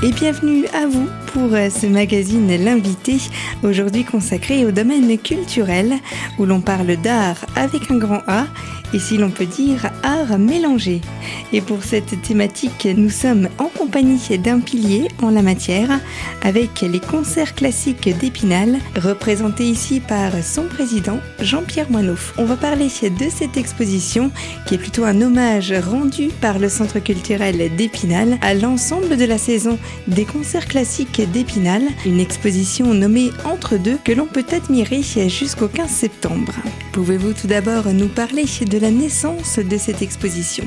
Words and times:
et 0.00 0.12
bienvenue 0.12 0.66
à 0.68 0.86
vous 0.86 1.08
pour 1.32 1.54
euh, 1.54 1.70
ce 1.70 1.86
magazine 1.86 2.54
L'invité, 2.56 3.16
aujourd'hui 3.64 4.04
consacré 4.04 4.64
au 4.64 4.70
domaine 4.70 5.18
culturel, 5.18 5.94
où 6.38 6.44
l'on 6.44 6.60
parle 6.60 6.96
d'art 6.96 7.44
avec 7.56 7.90
un 7.90 7.98
grand 7.98 8.22
A 8.28 8.46
et 8.94 8.98
si 8.98 9.18
l'on 9.18 9.30
peut 9.30 9.46
dire 9.46 9.90
art 10.02 10.38
mélangé. 10.38 11.00
Et 11.52 11.60
pour 11.60 11.82
cette 11.82 12.22
thématique, 12.22 12.88
nous 12.96 13.10
sommes 13.10 13.48
en 13.58 13.66
compagnie 13.66 14.18
d'un 14.38 14.60
pilier 14.60 15.08
en 15.22 15.30
la 15.30 15.42
matière 15.42 16.00
avec 16.42 16.80
les 16.80 17.00
concerts 17.00 17.54
classiques 17.54 18.08
d'Épinal, 18.18 18.78
représentés 18.96 19.64
ici 19.64 20.00
par 20.00 20.32
son 20.42 20.64
président 20.64 21.18
Jean-Pierre 21.40 21.90
Moineau. 21.90 22.16
On 22.38 22.44
va 22.44 22.56
parler 22.56 22.86
de 22.86 23.30
cette 23.30 23.56
exposition 23.56 24.30
qui 24.66 24.74
est 24.74 24.78
plutôt 24.78 25.04
un 25.04 25.20
hommage 25.20 25.72
rendu 25.72 26.28
par 26.40 26.58
le 26.58 26.68
Centre 26.68 26.98
culturel 26.98 27.74
d'Épinal 27.76 28.38
à 28.40 28.54
l'ensemble 28.54 29.16
de 29.16 29.24
la 29.24 29.38
saison 29.38 29.78
des 30.06 30.24
concerts 30.24 30.66
classiques 30.66 31.20
d'Épinal, 31.32 31.82
une 32.06 32.20
exposition 32.20 32.94
nommée 32.94 33.30
Entre 33.44 33.76
deux 33.76 33.98
que 34.04 34.12
l'on 34.12 34.26
peut 34.26 34.46
admirer 34.50 35.02
jusqu'au 35.02 35.68
15 35.68 35.90
septembre. 35.90 36.54
Pouvez-vous 36.92 37.32
tout 37.32 37.46
d'abord 37.46 37.92
nous 37.92 38.08
parler 38.08 38.44
de 38.44 38.78
la 38.78 38.90
naissance 38.90 39.58
de 39.58 39.78
cette 39.78 40.02
exposition? 40.02 40.64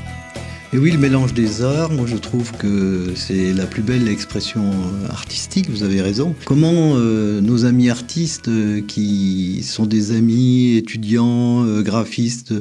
Et 0.73 0.77
oui, 0.77 0.89
le 0.91 0.97
mélange 0.97 1.33
des 1.33 1.63
arts, 1.63 1.91
moi 1.91 2.05
je 2.07 2.15
trouve 2.15 2.53
que 2.53 3.11
c'est 3.13 3.51
la 3.51 3.65
plus 3.65 3.81
belle 3.81 4.07
expression 4.07 4.71
artistique, 5.09 5.69
vous 5.69 5.83
avez 5.83 6.01
raison. 6.01 6.33
Comment 6.45 6.93
euh, 6.95 7.41
nos 7.41 7.65
amis 7.65 7.89
artistes, 7.89 8.47
euh, 8.47 8.79
qui 8.79 9.63
sont 9.63 9.85
des 9.85 10.13
amis 10.13 10.77
étudiants, 10.77 11.65
euh, 11.65 11.81
graphistes, 11.81 12.53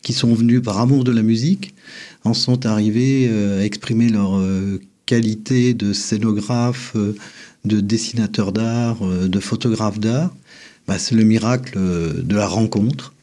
qui 0.00 0.14
sont 0.14 0.32
venus 0.32 0.62
par 0.62 0.80
amour 0.80 1.04
de 1.04 1.12
la 1.12 1.20
musique, 1.20 1.74
en 2.24 2.32
sont 2.32 2.64
arrivés 2.64 3.30
à 3.30 3.64
exprimer 3.64 4.08
leur 4.08 4.42
qualité 5.08 5.74
de 5.74 5.92
scénographe, 5.92 6.94
de 7.64 7.80
dessinateur 7.80 8.52
d'art, 8.52 8.98
de 9.02 9.40
photographe 9.40 9.98
d'art, 9.98 10.34
bah, 10.86 10.98
c'est 10.98 11.14
le 11.14 11.24
miracle 11.24 11.78
de 11.78 12.36
la 12.36 12.46
rencontre 12.46 13.14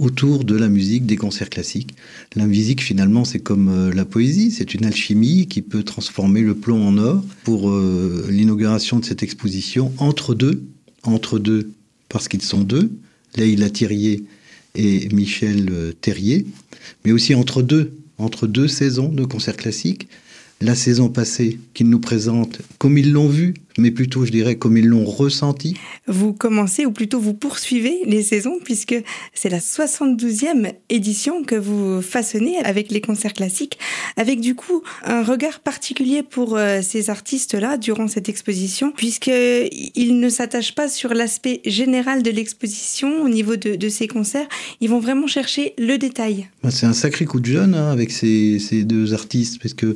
autour 0.00 0.44
de 0.44 0.56
la 0.56 0.68
musique, 0.68 1.06
des 1.06 1.16
concerts 1.16 1.50
classiques. 1.50 1.94
La 2.34 2.46
musique, 2.46 2.82
finalement, 2.82 3.24
c'est 3.24 3.38
comme 3.38 3.68
euh, 3.68 3.92
la 3.92 4.04
poésie, 4.04 4.50
c'est 4.50 4.74
une 4.74 4.84
alchimie 4.84 5.46
qui 5.46 5.62
peut 5.62 5.82
transformer 5.82 6.40
le 6.40 6.54
plomb 6.54 6.86
en 6.86 6.98
or. 6.98 7.22
Pour 7.44 7.70
euh, 7.70 8.26
l'inauguration 8.28 8.98
de 8.98 9.04
cette 9.04 9.22
exposition, 9.22 9.92
entre 9.98 10.34
deux, 10.34 10.64
entre 11.04 11.38
deux, 11.38 11.70
parce 12.08 12.28
qu'ils 12.28 12.42
sont 12.42 12.60
deux, 12.60 12.90
Leïla 13.36 13.70
Thirier 13.70 14.24
et 14.74 15.08
Michel 15.12 15.68
euh, 15.70 15.92
Terrier, 15.92 16.46
mais 17.04 17.12
aussi 17.12 17.34
entre 17.34 17.62
deux, 17.62 17.92
entre 18.18 18.46
deux 18.46 18.68
saisons 18.68 19.08
de 19.08 19.24
concerts 19.24 19.56
classiques, 19.56 20.08
la 20.60 20.74
saison 20.74 21.08
passée 21.08 21.58
qu'ils 21.74 21.90
nous 21.90 22.00
présentent 22.00 22.60
comme 22.78 22.96
ils 22.98 23.12
l'ont 23.12 23.28
vu, 23.28 23.54
mais 23.76 23.90
plutôt, 23.90 24.24
je 24.24 24.30
dirais, 24.30 24.56
comme 24.56 24.76
ils 24.76 24.86
l'ont 24.86 25.04
ressenti. 25.04 25.76
Vous 26.06 26.32
commencez, 26.32 26.86
ou 26.86 26.92
plutôt 26.92 27.18
vous 27.18 27.34
poursuivez 27.34 28.00
les 28.06 28.22
saisons, 28.22 28.58
puisque 28.64 28.94
c'est 29.32 29.48
la 29.48 29.58
72e 29.58 30.72
édition 30.90 31.42
que 31.42 31.56
vous 31.56 32.00
façonnez 32.00 32.58
avec 32.58 32.92
les 32.92 33.00
concerts 33.00 33.32
classiques, 33.32 33.78
avec 34.16 34.40
du 34.40 34.54
coup 34.54 34.82
un 35.04 35.22
regard 35.22 35.60
particulier 35.60 36.22
pour 36.22 36.56
euh, 36.56 36.80
ces 36.82 37.10
artistes-là 37.10 37.76
durant 37.76 38.06
cette 38.06 38.28
exposition, 38.28 38.92
puisqu'ils 38.92 40.20
ne 40.20 40.28
s'attachent 40.28 40.74
pas 40.74 40.88
sur 40.88 41.14
l'aspect 41.14 41.60
général 41.64 42.22
de 42.22 42.30
l'exposition 42.30 43.22
au 43.22 43.28
niveau 43.28 43.56
de, 43.56 43.88
ces 43.88 44.08
concerts, 44.08 44.48
ils 44.80 44.88
vont 44.88 45.00
vraiment 45.00 45.26
chercher 45.26 45.74
le 45.78 45.98
détail. 45.98 46.48
Bah, 46.62 46.70
c'est 46.70 46.86
un 46.86 46.92
sacré 46.92 47.24
coup 47.24 47.40
de 47.40 47.46
jeune 47.46 47.74
hein, 47.74 47.90
avec 47.90 48.10
ces, 48.10 48.58
ces 48.58 48.84
deux 48.84 49.14
artistes, 49.14 49.60
parce 49.60 49.74
que 49.74 49.92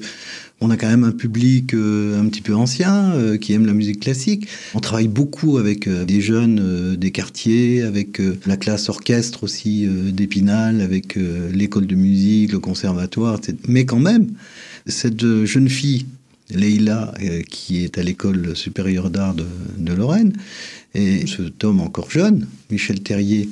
on 0.61 0.71
a 0.71 0.77
quand 0.77 0.89
même 0.89 1.05
un 1.05 1.13
public 1.13 1.75
euh, 1.75 2.21
un 2.21 2.27
petit 2.29 2.41
peu 2.41 2.55
ancien 2.55 3.13
euh, 3.13 3.37
qui 3.37 3.53
aime 3.53 3.67
la 3.67 3.75
musique 3.75 4.01
classique. 4.01 4.49
On 4.75 4.81
travaille 4.81 5.09
beaucoup 5.09 5.59
avec 5.59 5.87
euh, 5.87 6.05
des 6.05 6.21
jeunes 6.21 6.97
des 6.97 7.11
quartiers, 7.11 7.83
avec 7.83 8.21
la 8.47 8.57
classe 8.57 8.89
orchestre 8.89 9.45
aussi 9.45 9.87
d'Épinal, 9.87 10.81
avec 10.81 11.17
l'école 11.53 11.87
de 11.87 11.95
musique, 11.95 12.53
le 12.53 12.59
conservatoire, 12.59 13.37
etc. 13.37 13.57
Mais 13.69 13.85
quand 13.85 13.99
même, 13.99 14.29
cette 14.87 15.45
jeune 15.45 15.69
fille, 15.69 16.07
Leïla, 16.51 17.15
qui 17.51 17.85
est 17.85 17.99
à 17.99 18.03
l'école 18.03 18.57
supérieure 18.57 19.11
d'art 19.11 19.35
de, 19.35 19.93
Lorraine, 19.93 20.33
et 20.95 21.27
cet 21.27 21.63
homme 21.65 21.81
encore 21.81 22.11
jeune, 22.11 22.47
Michel 22.71 23.01
Terrier, 23.01 23.49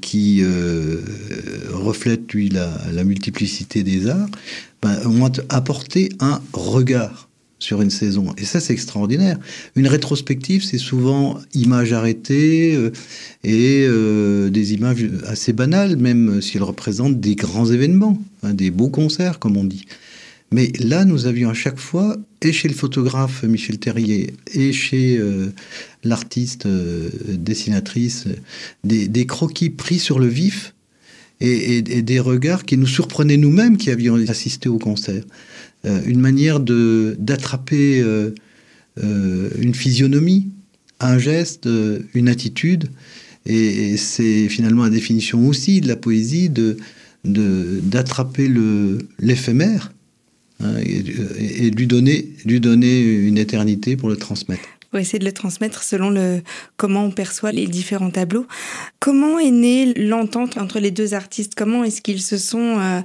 qui 0.00 0.42
reflète, 1.70 2.32
lui, 2.32 2.48
la, 2.48 3.04
multiplicité 3.04 3.82
des 3.82 4.08
arts, 4.08 4.28
ben, 4.82 4.98
ont 5.06 5.30
apporté 5.48 6.08
un 6.20 6.40
regard 6.52 7.26
sur 7.58 7.80
une 7.80 7.90
saison. 7.90 8.34
Et 8.36 8.44
ça, 8.44 8.60
c'est 8.60 8.72
extraordinaire. 8.72 9.38
Une 9.76 9.88
rétrospective, 9.88 10.62
c'est 10.62 10.78
souvent 10.78 11.38
images 11.54 11.92
arrêtées 11.92 12.74
euh, 12.74 12.90
et 13.44 13.86
euh, 13.88 14.50
des 14.50 14.74
images 14.74 15.06
assez 15.26 15.52
banales, 15.52 15.96
même 15.96 16.42
si 16.42 16.56
elles 16.56 16.62
représentent 16.62 17.18
des 17.18 17.34
grands 17.34 17.66
événements, 17.66 18.18
hein, 18.42 18.52
des 18.52 18.70
beaux 18.70 18.90
concerts, 18.90 19.38
comme 19.38 19.56
on 19.56 19.64
dit. 19.64 19.86
Mais 20.52 20.72
là, 20.78 21.04
nous 21.04 21.26
avions 21.26 21.50
à 21.50 21.54
chaque 21.54 21.78
fois, 21.78 22.16
et 22.40 22.52
chez 22.52 22.68
le 22.68 22.74
photographe 22.74 23.42
Michel 23.42 23.78
Terrier, 23.78 24.32
et 24.54 24.72
chez 24.72 25.18
euh, 25.18 25.48
l'artiste 26.04 26.66
dessinatrice, 26.66 28.26
des, 28.84 29.26
croquis 29.26 29.70
pris 29.70 29.98
sur 29.98 30.18
le 30.18 30.28
vif 30.28 30.74
et, 31.40 31.82
des 31.82 32.20
regards 32.20 32.64
qui 32.64 32.76
nous 32.76 32.86
surprenaient 32.86 33.36
nous-mêmes 33.36 33.76
qui 33.76 33.90
avions 33.90 34.16
assisté 34.28 34.68
au 34.68 34.78
concert. 34.78 35.24
Euh, 35.84 36.00
une 36.06 36.20
manière 36.20 36.60
d'attraper 36.60 38.00
euh, 38.00 38.30
euh, 39.02 39.50
une 39.60 39.74
physionomie, 39.74 40.48
un 41.00 41.18
geste, 41.18 41.68
une 42.14 42.28
attitude. 42.28 42.88
Et, 43.44 43.96
c'est 43.96 44.48
finalement 44.48 44.84
la 44.84 44.90
définition 44.90 45.46
aussi 45.46 45.80
de 45.80 45.88
la 45.88 45.96
poésie 45.96 46.48
de 46.48 46.76
d'attraper 47.24 48.48
l'éphémère 49.18 49.92
hein, 50.60 50.74
et, 50.84 51.70
lui 51.70 51.86
donner 51.86 52.32
lui 52.44 52.60
donner 52.60 53.00
une 53.02 53.38
éternité 53.38 53.96
pour 53.96 54.08
le 54.08 54.16
transmettre 54.16 54.68
pour 54.90 55.00
essayer 55.00 55.18
de 55.18 55.24
le 55.24 55.32
transmettre 55.32 55.82
selon 55.82 56.10
le 56.10 56.42
comment 56.76 57.04
on 57.04 57.10
perçoit 57.10 57.52
les 57.52 57.66
différents 57.66 58.10
tableaux. 58.10 58.46
Comment 59.00 59.38
est 59.38 59.50
née 59.50 59.92
l'entente 59.94 60.58
entre 60.58 60.78
les 60.78 60.90
deux 60.90 61.14
artistes? 61.14 61.54
Comment 61.56 61.84
est-ce 61.84 62.00
qu'ils 62.00 62.22
se 62.22 62.38
sont 62.38 62.78
euh, 62.78 63.00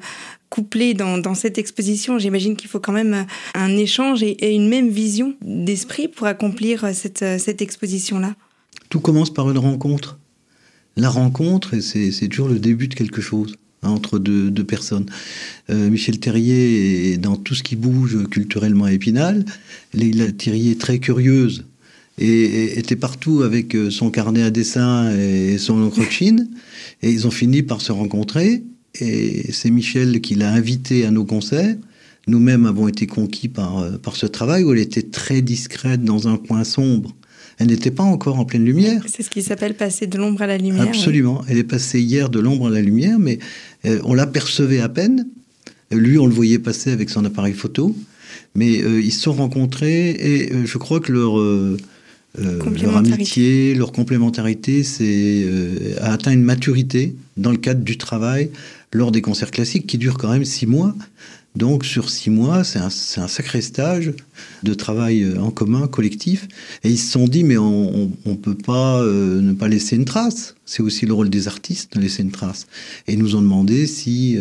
couplés 0.49 0.93
dans, 0.93 1.33
cette 1.33 1.57
exposition? 1.57 2.19
J'imagine 2.19 2.55
qu'il 2.55 2.69
faut 2.69 2.79
quand 2.79 2.93
même 2.93 3.13
euh, 3.13 3.23
un 3.55 3.75
échange 3.77 4.23
et, 4.23 4.55
une 4.55 4.69
même 4.69 4.89
vision 4.89 5.33
d'esprit 5.41 6.07
pour 6.07 6.27
accomplir 6.27 6.85
euh, 6.85 6.91
cette, 6.93 7.25
cette 7.39 7.61
exposition-là. 7.61 8.35
Tout 8.89 8.99
commence 8.99 9.33
par 9.33 9.49
une 9.49 9.57
rencontre. 9.57 10.19
La 10.97 11.09
rencontre, 11.09 11.79
c'est 11.79 12.27
toujours 12.27 12.49
le 12.49 12.59
début 12.59 12.89
de 12.89 12.95
quelque 12.95 13.21
chose 13.21 13.55
hein, 13.83 13.89
entre 13.89 14.19
deux, 14.19 14.51
personnes. 14.63 15.05
Michel 15.69 16.19
Terrier 16.19 17.13
est 17.13 17.17
dans 17.17 17.35
tout 17.35 17.55
ce 17.55 17.63
qui 17.63 17.75
bouge 17.75 18.27
culturellement 18.29 18.85
à 18.85 18.93
Épinal. 18.93 19.45
Léla 19.93 20.31
Terrier 20.31 20.71
est 20.71 20.81
très 20.81 20.99
curieuse 20.99 21.65
et, 22.17 22.79
était 22.79 22.95
partout 22.95 23.41
avec 23.41 23.75
euh, 23.75 23.89
son 23.89 24.11
carnet 24.11 24.43
à 24.43 24.51
dessin 24.51 25.15
et 25.15 25.57
son 25.57 25.81
encre 25.81 26.09
Chine. 26.09 26.49
Et 27.01 27.11
ils 27.11 27.27
ont 27.27 27.31
fini 27.31 27.63
par 27.63 27.81
se 27.81 27.91
rencontrer. 27.91 28.63
Et 28.99 29.51
c'est 29.51 29.71
Michel 29.71 30.21
qui 30.21 30.35
l'a 30.35 30.51
invité 30.51 31.05
à 31.05 31.11
nos 31.11 31.25
concerts. 31.25 31.75
Nous-mêmes 32.27 32.65
avons 32.65 32.87
été 32.87 33.07
conquis 33.07 33.47
par, 33.47 33.79
euh, 33.79 33.97
par 33.97 34.15
ce 34.15 34.25
travail 34.25 34.63
où 34.63 34.73
elle 34.73 34.79
était 34.79 35.01
très 35.01 35.41
discrète 35.41 36.03
dans 36.03 36.27
un 36.27 36.37
coin 36.37 36.63
sombre. 36.63 37.15
Elle 37.61 37.67
n'était 37.67 37.91
pas 37.91 38.03
encore 38.03 38.39
en 38.39 38.45
pleine 38.45 38.65
lumière. 38.65 39.03
C'est 39.05 39.21
ce 39.21 39.29
qui 39.29 39.43
s'appelle 39.43 39.75
passer 39.75 40.07
de 40.07 40.17
l'ombre 40.17 40.41
à 40.41 40.47
la 40.47 40.57
lumière. 40.57 40.87
Absolument. 40.87 41.43
Elle 41.47 41.59
est 41.59 41.63
passée 41.63 42.01
hier 42.01 42.29
de 42.29 42.39
l'ombre 42.39 42.67
à 42.67 42.69
la 42.71 42.81
lumière, 42.81 43.19
mais 43.19 43.37
euh, 43.85 43.99
on 44.03 44.15
l'apercevait 44.15 44.79
à 44.79 44.89
peine. 44.89 45.27
Lui, 45.91 46.17
on 46.17 46.25
le 46.25 46.33
voyait 46.33 46.57
passer 46.57 46.91
avec 46.91 47.11
son 47.11 47.23
appareil 47.23 47.53
photo. 47.53 47.95
Mais 48.55 48.73
ils 48.73 49.11
se 49.11 49.21
sont 49.21 49.33
rencontrés 49.33 50.09
et 50.09 50.65
je 50.65 50.77
crois 50.77 50.99
que 50.99 51.11
leur, 51.11 51.39
euh, 52.39 52.59
leur 52.81 52.97
amitié, 52.97 53.75
leur 53.75 53.91
complémentarité, 53.91 54.83
euh, 55.01 55.95
a 55.99 56.13
atteint 56.13 56.31
une 56.31 56.43
maturité 56.43 57.15
dans 57.37 57.51
le 57.51 57.57
cadre 57.57 57.83
du 57.83 57.97
travail 57.97 58.49
lors 58.93 59.11
des 59.11 59.21
concerts 59.21 59.51
classiques 59.51 59.85
qui 59.85 59.97
durent 59.97 60.17
quand 60.17 60.31
même 60.31 60.45
six 60.45 60.65
mois. 60.65 60.95
Donc 61.55 61.83
sur 61.85 62.09
six 62.09 62.29
mois, 62.29 62.63
c'est 62.63 62.79
un, 62.79 62.85
un, 62.87 63.27
sacré 63.27 63.61
stage 63.61 64.13
de 64.63 64.73
travail 64.73 65.23
euh, 65.23 65.39
en 65.39 65.51
commun, 65.51 65.87
collectif. 65.87 66.47
Et 66.83 66.89
ils 66.89 66.97
se 66.97 67.11
sont 67.11 67.27
dit, 67.27 67.43
mais 67.43 67.57
on 67.57 68.11
ne 68.25 68.35
peut 68.35 68.55
pas 68.55 69.03
ne 69.03 69.53
pas 69.53 69.67
laisser 69.67 69.95
une 69.95 70.05
trace. 70.05 70.55
C'est 70.65 70.81
aussi 70.81 71.05
le 71.05 71.13
rôle 71.13 71.29
des 71.29 71.47
artistes 71.47 71.95
de 71.95 72.01
laisser 72.01 72.23
une 72.23 72.31
trace. 72.31 72.67
Et 73.07 73.13
ils 73.13 73.19
nous 73.19 73.35
ont 73.35 73.41
demandé 73.41 73.85
si 73.87 74.37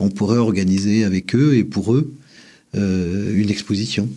on 0.00 0.08
pourrait 0.08 0.38
organiser 0.38 1.04
avec 1.04 1.34
eux 1.34 1.54
et 1.54 1.64
pour 1.64 1.94
eux 1.94 2.12
une 2.74 3.50
exposition. 3.50 4.08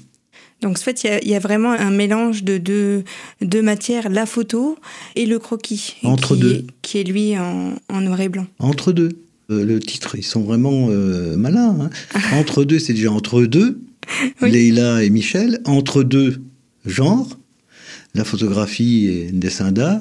Donc, 0.64 0.78
en 0.78 0.82
fait, 0.82 1.04
il 1.04 1.30
y, 1.30 1.36
a 1.36 1.40
vraiment 1.40 1.72
un 1.72 1.92
mélange 1.92 2.44
de 2.44 2.58
deux, 2.58 3.62
matières, 3.62 4.10
la 4.10 4.26
photo 4.26 4.78
et 5.16 5.26
le 5.26 5.38
croquis. 5.38 5.96
Entre 6.04 6.36
qui 6.36 6.42
deux. 6.42 6.54
Est, 6.54 6.66
qui 6.82 6.98
est 7.00 7.04
lui 7.04 7.38
en, 7.38 8.02
noir 8.02 8.22
et 8.22 8.30
blanc. 8.30 8.48
Entre 8.60 8.94
deux. 8.94 9.10
Euh, 9.54 9.66
le 9.66 9.80
titre, 9.80 10.16
ils 10.18 10.24
sont 10.24 10.42
vraiment 10.42 10.88
euh, 10.90 11.36
malins. 11.36 11.78
Hein. 11.82 11.90
entre 12.34 12.64
deux, 12.64 12.80
c'est 12.80 12.94
déjà 12.94 13.12
entre 13.12 13.44
deux. 13.44 13.80
Leïla 14.42 15.04
et 15.04 15.10
Michel, 15.10 15.62
entre 15.66 16.04
deux 16.04 16.42
genres, 16.86 17.40
la 18.15 18.24
photographie 18.24 19.07
et 19.07 19.25
le 19.31 19.39
dessin 19.39 19.71
d'art, 19.71 20.00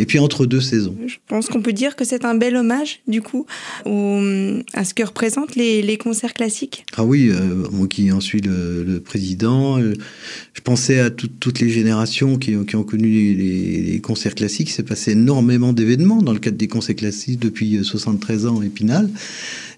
et 0.00 0.04
puis 0.04 0.18
entre 0.18 0.46
deux 0.46 0.60
saisons. 0.60 0.96
Je 1.06 1.16
pense 1.28 1.46
qu'on 1.46 1.62
peut 1.62 1.72
dire 1.72 1.94
que 1.94 2.04
c'est 2.04 2.24
un 2.24 2.34
bel 2.34 2.56
hommage, 2.56 3.00
du 3.06 3.22
coup, 3.22 3.46
à 3.84 4.84
ce 4.84 4.94
que 4.94 5.04
représentent 5.04 5.54
les, 5.54 5.96
concerts 5.96 6.34
classiques. 6.34 6.84
Ah 6.96 7.04
oui, 7.04 7.28
euh, 7.30 7.68
moi 7.70 7.86
qui 7.86 8.10
en 8.10 8.20
suis 8.20 8.40
le, 8.40 8.98
président, 8.98 9.78
euh, 9.78 9.92
je 10.54 10.60
pensais 10.60 10.98
à 10.98 11.10
toutes 11.10 11.60
les 11.60 11.68
générations 11.68 12.36
qui, 12.36 12.56
ont 12.56 12.82
connu 12.82 13.34
les, 13.34 14.00
concerts 14.00 14.34
classiques. 14.34 14.70
Il 14.70 14.72
s'est 14.72 14.82
passé 14.82 15.12
énormément 15.12 15.72
d'événements 15.72 16.22
dans 16.22 16.32
le 16.32 16.40
cadre 16.40 16.56
des 16.56 16.68
concerts 16.68 16.96
classiques 16.96 17.38
depuis 17.38 17.84
73 17.84 18.46
ans 18.46 18.60
à 18.60 18.66
Épinal. 18.66 19.08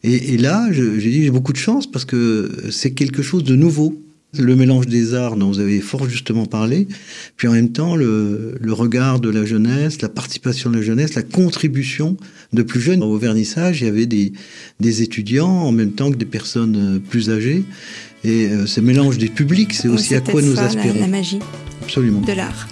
Et, 0.02 0.34
et 0.34 0.38
là, 0.38 0.68
j'ai 0.72 1.10
dit, 1.10 1.24
j'ai 1.24 1.30
beaucoup 1.30 1.52
de 1.52 1.58
chance 1.58 1.86
parce 1.90 2.06
que 2.06 2.50
c'est 2.70 2.92
quelque 2.92 3.20
chose 3.20 3.44
de 3.44 3.56
nouveau 3.56 4.00
le 4.38 4.56
mélange 4.56 4.86
des 4.86 5.14
arts 5.14 5.36
dont 5.36 5.48
vous 5.48 5.60
avez 5.60 5.80
fort 5.80 6.08
justement 6.08 6.46
parlé, 6.46 6.88
puis 7.36 7.48
en 7.48 7.52
même 7.52 7.72
temps 7.72 7.96
le, 7.96 8.56
regard 8.68 9.20
de 9.20 9.30
la 9.30 9.44
jeunesse, 9.44 10.02
la 10.02 10.08
participation 10.08 10.70
de 10.70 10.76
la 10.76 10.82
jeunesse, 10.82 11.14
la 11.14 11.22
contribution 11.22 12.16
de 12.52 12.62
plus 12.62 12.80
jeunes. 12.80 13.02
Au 13.02 13.16
vernissage, 13.16 13.80
il 13.80 13.84
y 13.84 13.88
avait 13.88 14.06
des, 14.06 14.32
des 14.80 15.02
étudiants 15.02 15.48
en 15.48 15.72
même 15.72 15.92
temps 15.92 16.10
que 16.10 16.16
des 16.16 16.24
personnes 16.24 16.76
euh, 16.76 16.98
plus 16.98 17.30
âgées. 17.30 17.64
Et 18.24 18.46
euh, 18.46 18.66
ce 18.66 18.80
mélange 18.80 19.18
des 19.18 19.28
publics, 19.28 19.74
c'est 19.74 19.88
aussi 19.88 20.14
à 20.14 20.20
quoi 20.20 20.40
nous 20.40 20.58
aspirons. 20.58 21.00
La, 21.00 21.06
magie 21.06 21.40
Absolument. 21.82 22.20
de 22.20 22.32
l'art. 22.32 22.68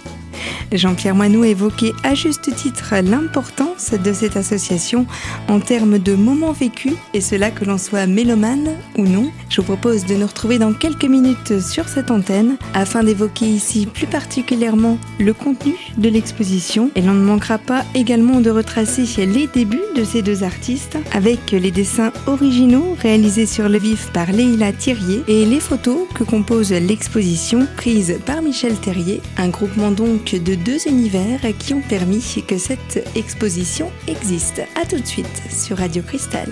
Jean-Pierre 0.71 1.15
Moineau 1.15 1.43
évoquait 1.43 1.93
à 2.03 2.15
juste 2.15 2.55
titre 2.55 2.93
l'importance 3.03 3.91
de 3.91 4.13
cette 4.13 4.37
association 4.37 5.05
en 5.47 5.59
termes 5.59 5.99
de 5.99 6.13
moments 6.13 6.51
vécus, 6.51 6.93
et 7.13 7.21
cela 7.21 7.51
que 7.51 7.65
l'on 7.65 7.77
soit 7.77 8.07
mélomane 8.07 8.71
ou 8.97 9.03
non. 9.03 9.31
Je 9.49 9.61
vous 9.61 9.67
propose 9.67 10.05
de 10.05 10.15
nous 10.15 10.27
retrouver 10.27 10.59
dans 10.59 10.73
quelques 10.73 11.05
minutes 11.05 11.61
sur 11.61 11.87
cette 11.87 12.11
antenne 12.11 12.57
afin 12.73 13.03
d'évoquer 13.03 13.45
ici 13.45 13.85
plus 13.85 14.07
particulièrement 14.07 14.97
le 15.19 15.33
contenu 15.33 15.75
de 15.97 16.09
l'exposition. 16.09 16.89
Et 16.95 17.01
l'on 17.01 17.13
ne 17.13 17.23
manquera 17.23 17.57
pas 17.57 17.85
également 17.95 18.41
de 18.41 18.49
retracer 18.49 19.03
les 19.25 19.47
débuts 19.47 19.79
de 19.95 20.03
ces 20.03 20.21
deux 20.21 20.43
artistes 20.43 20.97
avec 21.13 21.51
les 21.51 21.71
dessins 21.71 22.11
originaux 22.27 22.95
réalisés 23.01 23.45
sur 23.45 23.69
le 23.69 23.77
vif 23.77 24.09
par 24.11 24.31
Leila 24.31 24.71
Thirier 24.71 25.23
et 25.27 25.45
les 25.45 25.59
photos 25.59 26.07
que 26.13 26.23
compose 26.23 26.71
l'exposition 26.71 27.67
prise 27.75 28.19
par 28.25 28.41
Michel 28.41 28.75
Terrier, 28.75 29.21
un 29.37 29.49
groupement 29.49 29.91
donc 29.91 30.32
de 30.39 30.55
deux 30.55 30.87
univers 30.87 31.41
qui 31.59 31.73
ont 31.73 31.81
permis 31.81 32.43
que 32.47 32.57
cette 32.57 33.07
exposition 33.15 33.91
existe. 34.07 34.61
A 34.81 34.85
tout 34.85 34.99
de 34.99 35.05
suite 35.05 35.41
sur 35.49 35.77
Radio 35.77 36.01
Cristal. 36.03 36.49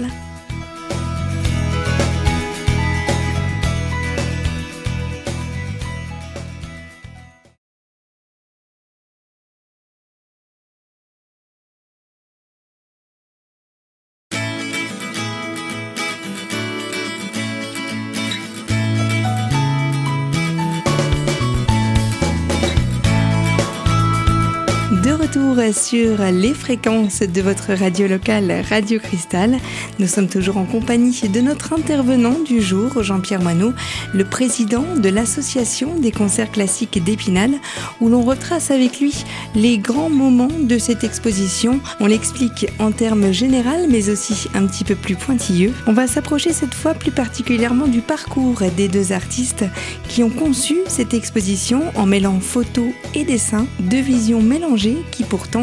Sur 25.72 26.18
les 26.32 26.54
fréquences 26.54 27.22
de 27.22 27.42
votre 27.42 27.74
radio 27.74 28.08
locale 28.08 28.64
Radio 28.70 29.00
Cristal. 29.00 29.58
Nous 30.00 30.08
sommes 30.08 30.28
toujours 30.28 30.58
en 30.58 30.66
compagnie 30.66 31.22
de 31.30 31.42
notre 31.42 31.74
intervenant 31.74 32.38
du 32.40 32.62
jour, 32.62 33.04
Jean-Pierre 33.04 33.42
Moineau, 33.42 33.74
le 34.14 34.26
président 34.26 34.86
de 34.96 35.10
l'association 35.10 35.96
des 35.96 36.12
concerts 36.12 36.52
classiques 36.52 37.04
d'Épinal, 37.04 37.52
où 38.00 38.10
l'on 38.10 38.22
retrace 38.22 38.72
avec 38.72 39.00
lui 39.00 39.14
les 39.56 39.78
grands 39.78 40.10
moments 40.10 40.48
de 40.62 40.78
cette 40.78 41.04
exposition. 41.04 41.80
On 42.00 42.08
l'explique 42.08 42.68
en 42.80 42.92
termes 42.92 43.32
généraux, 43.32 43.88
mais 43.90 44.10
aussi 44.10 44.48
un 44.54 44.66
petit 44.66 44.84
peu 44.84 44.96
plus 44.96 45.16
pointilleux. 45.16 45.74
On 45.88 45.94
va 45.94 46.08
s'approcher 46.08 46.54
cette 46.54 46.74
fois 46.74 46.94
plus 46.94 47.12
particulièrement 47.12 47.88
du 47.88 48.02
parcours 48.02 48.62
des 48.76 48.88
deux 48.88 49.12
artistes 49.12 49.66
qui 50.10 50.24
ont 50.24 50.30
conçu 50.30 50.78
cette 50.88 51.14
exposition 51.14 51.84
en 51.96 52.06
mêlant 52.06 52.40
photos 52.40 52.90
et 53.16 53.24
dessins, 53.24 53.68
deux 53.80 54.02
visions 54.02 54.42
mélangées 54.42 54.98
qui 55.12 55.24
pourtant 55.24 55.61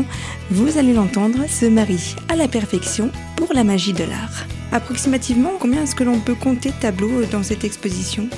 vous 0.50 0.78
allez 0.78 0.92
l'entendre, 0.92 1.48
se 1.48 1.66
marie 1.66 2.14
à 2.28 2.36
la 2.36 2.48
perfection 2.48 3.10
pour 3.36 3.52
la 3.54 3.64
magie 3.64 3.92
de 3.92 4.04
l'art. 4.04 4.46
Approximativement, 4.72 5.52
combien 5.58 5.82
est-ce 5.82 5.94
que 5.94 6.04
l'on 6.04 6.20
peut 6.20 6.34
compter 6.34 6.70
de 6.70 6.80
tableaux 6.80 7.24
dans 7.30 7.42
cette 7.42 7.64
exposition? 7.64 8.28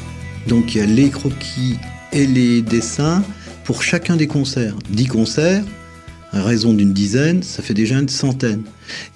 Donc 0.46 0.74
il 0.74 0.78
y 0.78 0.80
a 0.82 0.86
les 0.86 1.10
croquis 1.10 1.78
et 2.12 2.26
les 2.26 2.62
dessins 2.62 3.22
pour 3.64 3.82
chacun 3.82 4.16
des 4.16 4.26
concerts. 4.26 4.74
10 4.90 5.06
concerts, 5.06 5.64
raison 6.32 6.72
d'une 6.72 6.92
dizaine, 6.92 7.42
ça 7.42 7.62
fait 7.62 7.74
déjà 7.74 7.98
une 7.98 8.08
centaine. 8.08 8.62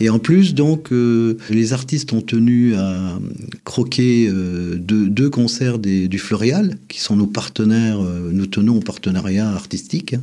Et 0.00 0.08
en 0.08 0.18
plus, 0.18 0.54
donc, 0.54 0.92
euh, 0.92 1.36
les 1.50 1.72
artistes 1.72 2.12
ont 2.12 2.20
tenu 2.20 2.74
à 2.74 3.18
croquer 3.64 4.28
euh, 4.28 4.76
deux, 4.78 5.30
concerts 5.30 5.78
du 5.78 6.18
Florial, 6.18 6.78
qui 6.88 7.00
sont 7.00 7.16
nos 7.16 7.26
partenaires, 7.26 8.00
euh, 8.00 8.30
nous 8.32 8.46
tenons 8.46 8.76
au 8.76 8.80
partenariat 8.80 9.48
artistique, 9.48 10.14
hein, 10.14 10.20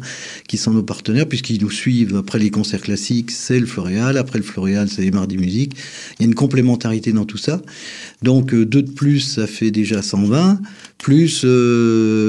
qui 0.48 0.58
sont 0.58 0.72
nos 0.72 0.84
partenaires, 0.84 1.28
puisqu'ils 1.28 1.62
nous 1.62 1.72
suivent 1.72 2.16
après 2.18 2.40
les 2.40 2.50
concerts 2.50 2.82
classiques, 2.82 3.32
c'est 3.32 3.60
le 3.60 3.66
Florial, 3.66 4.18
après 4.18 4.40
le 4.40 4.46
Florial, 4.46 4.90
c'est 4.90 5.02
les 5.02 5.12
Mardis 5.12 5.38
Musique. 5.38 5.74
Il 6.20 6.24
y 6.24 6.26
a 6.26 6.28
une 6.28 6.36
complémentarité 6.36 7.12
dans 7.12 7.26
tout 7.26 7.38
ça. 7.38 7.62
Donc, 8.22 8.54
deux 8.54 8.82
de 8.82 8.92
plus, 8.92 9.20
ça 9.20 9.48
fait 9.48 9.72
déjà 9.72 10.02
120, 10.02 10.60
plus, 10.98 11.46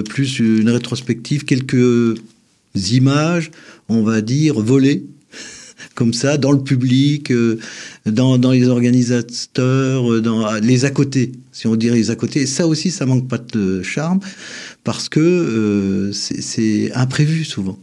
plus 0.08 0.38
une 0.38 0.70
rétrospective, 0.70 1.44
quelques 1.44 2.16
images, 2.74 3.50
on 3.92 4.02
va 4.02 4.20
dire, 4.20 4.60
volées, 4.60 5.04
comme 5.94 6.12
ça, 6.12 6.38
dans 6.38 6.52
le 6.52 6.62
public, 6.62 7.30
euh, 7.30 7.58
dans, 8.06 8.36
les 8.50 8.68
organisateurs, 8.68 10.12
euh, 10.12 10.20
dans 10.20 10.54
les 10.60 10.84
à 10.84 10.90
côté, 10.90 11.32
si 11.52 11.66
on 11.66 11.76
dirait 11.76 11.96
les 11.96 12.10
à 12.10 12.16
côté. 12.16 12.42
Et 12.42 12.46
ça 12.46 12.66
aussi, 12.66 12.90
ça 12.90 13.06
manque 13.06 13.28
pas 13.28 13.38
de 13.38 13.82
charme, 13.82 14.20
parce 14.84 15.08
que 15.08 15.20
euh, 15.20 16.12
c'est 16.12 16.92
imprévu 16.94 17.44
souvent. 17.44 17.78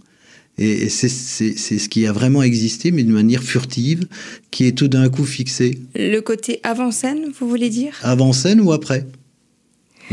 Et 0.62 0.90
c'est 0.90 1.08
ce 1.08 1.88
qui 1.88 2.06
a 2.06 2.12
vraiment 2.12 2.44
existé, 2.44 2.92
mais 2.92 3.04
de 3.04 3.14
manière 3.14 3.42
furtive, 3.42 4.06
qui 4.52 4.66
est 4.66 4.74
tout 4.74 4.90
d'un 4.90 5.08
coup 5.08 5.24
fixé. 5.24 5.80
Le 5.96 6.20
côté 6.20 6.60
avant-scène, 6.64 7.32
vous 7.40 7.48
voulez 7.48 7.70
dire? 7.70 7.94
Avant-scène 8.02 8.60
ou 8.60 8.74
après? 8.74 9.08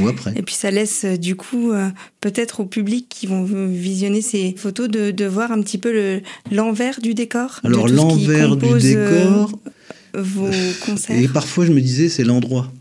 Après. 0.04 0.34
Et 0.36 0.42
puis 0.42 0.54
ça 0.54 0.70
laisse 0.70 1.04
euh, 1.04 1.16
du 1.16 1.36
coup 1.36 1.72
euh, 1.72 1.88
peut-être 2.20 2.60
au 2.60 2.66
public 2.66 3.06
qui 3.08 3.26
vont 3.26 3.44
visionner 3.44 4.20
ces 4.20 4.54
photos 4.56 4.88
de, 4.88 5.26
voir 5.26 5.52
un 5.52 5.60
petit 5.60 5.78
peu 5.78 6.20
l'envers 6.52 7.00
du 7.00 7.14
décor. 7.14 7.60
Alors 7.64 7.88
l'envers 7.88 8.56
du 8.56 8.78
décor. 8.78 9.50
Euh, 9.52 10.22
vos 10.22 10.48
concerts. 10.84 11.18
Et 11.18 11.28
parfois 11.28 11.66
je 11.66 11.72
me 11.72 11.80
disais 11.80 12.08
c'est 12.08 12.24
l'endroit. 12.24 12.72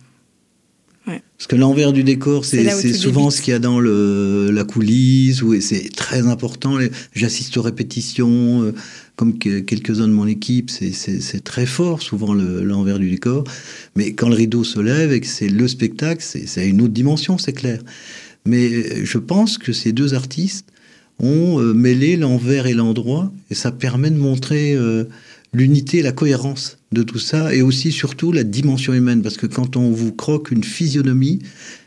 Parce 1.37 1.47
que 1.47 1.55
l'envers 1.57 1.91
du 1.91 2.03
décor, 2.03 2.45
c'est 2.45 2.93
souvent 2.93 3.29
ce 3.29 3.41
qu'il 3.41 3.51
y 3.51 3.55
a 3.55 3.59
dans 3.59 3.79
le, 3.81 4.51
la 4.51 4.63
coulisse, 4.63 5.41
où 5.41 5.59
c'est 5.59 5.89
très 5.93 6.27
important. 6.27 6.77
J'assiste 7.13 7.57
aux 7.57 7.61
répétitions, 7.61 8.63
euh, 8.63 8.73
comme 9.17 9.37
quelques-uns 9.37 10.07
de 10.07 10.13
mon 10.13 10.27
équipe, 10.27 10.69
c'est 10.69 11.43
très 11.43 11.65
fort, 11.65 12.01
souvent 12.01 12.33
l'envers 12.33 12.99
du 12.99 13.09
décor. 13.09 13.43
Mais 13.97 14.13
quand 14.13 14.29
le 14.29 14.35
rideau 14.35 14.63
se 14.63 14.79
lève 14.79 15.11
et 15.11 15.19
que 15.19 15.27
c'est 15.27 15.49
le 15.49 15.67
spectacle, 15.67 16.23
c'est 16.23 16.69
une 16.69 16.81
autre 16.81 16.93
dimension, 16.93 17.37
c'est 17.37 17.53
clair. 17.53 17.81
Mais 18.45 18.69
euh, 18.71 19.01
je 19.03 19.17
pense 19.17 19.57
que 19.57 19.73
ces 19.73 19.91
deux 19.91 20.13
artistes 20.13 20.67
ont 21.19 21.59
euh, 21.59 21.73
mêlé 21.73 22.15
l'envers 22.15 22.65
et 22.65 22.73
l'endroit, 22.73 23.33
et 23.51 23.55
ça 23.55 23.73
permet 23.73 24.09
de 24.09 24.17
montrer 24.17 24.77
l'unité, 25.55 26.01
la 26.01 26.11
cohérence 26.11 26.77
de 26.91 27.03
tout 27.03 27.19
ça, 27.19 27.53
et 27.53 27.61
aussi 27.61 27.91
surtout 27.91 28.31
la 28.31 28.43
dimension 28.43 28.93
humaine, 28.93 29.21
parce 29.21 29.37
que 29.37 29.47
quand 29.47 29.75
on 29.75 29.89
vous 29.91 30.11
croque 30.11 30.51
une 30.51 30.63
physionomie, 30.63 31.39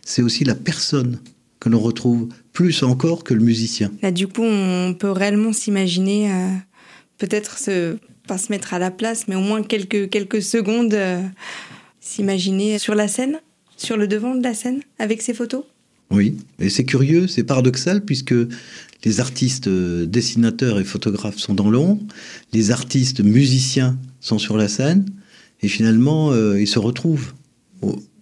c'est 0.05 0.23
aussi 0.23 0.45
la 0.45 0.55
personne 0.55 1.21
que 1.61 1.69
l'on 1.69 1.81
retrouve 1.81 2.29
plus 2.53 2.83
encore 2.83 3.25
que 3.25 3.35
le 3.35 3.41
musicien. 3.41 3.91
Du 4.13 4.29
coup, 4.29 4.43
on 4.43 4.95
peut 4.99 5.11
réellement 5.11 5.53
s'imaginer, 5.53 6.31
euh, 6.33 6.51
peut-être 7.19 7.59
pas 8.27 8.39
se 8.39 8.51
mettre 8.51 8.75
à 8.75 8.79
la 8.79 8.91
place, 8.91 9.27
mais 9.29 9.35
au 9.35 9.41
moins 9.41 9.63
quelques, 9.63 10.11
quelques 10.11 10.43
secondes, 10.43 10.95
euh, 10.95 11.23
s'imaginer 12.01 12.79
sur 12.79 12.95
la 12.95 13.09
scène, 13.09 13.41
sur 13.77 13.97
le 13.97 14.07
devant 14.07 14.35
de 14.35 14.43
la 14.43 14.55
scène, 14.55 14.81
avec 14.99 15.23
ses 15.23 15.35
photos? 15.35 15.65
Oui, 16.11 16.37
et 16.59 16.71
c'est 16.71 16.85
curieux, 16.85 17.27
c'est 17.27 17.45
paradoxal, 17.45 18.05
puisque 18.05 18.35
les 19.05 19.21
artistes 19.21 19.69
euh, 19.69 20.07
dessinateurs 20.07 20.81
et 20.81 20.85
photographes 20.85 21.39
sont 21.39 21.55
dans 21.55 21.71
l'ombre, 21.71 22.03
les 22.53 22.71
artistes 22.71 23.21
musiciens 23.21 23.99
sont 24.21 24.39
sur 24.39 24.57
la 24.57 24.69
scène, 24.69 25.05
et 25.61 25.69
finalement, 25.69 26.33
euh, 26.33 26.61
ils 26.61 26.67
se 26.67 26.79
retrouvent 26.79 27.35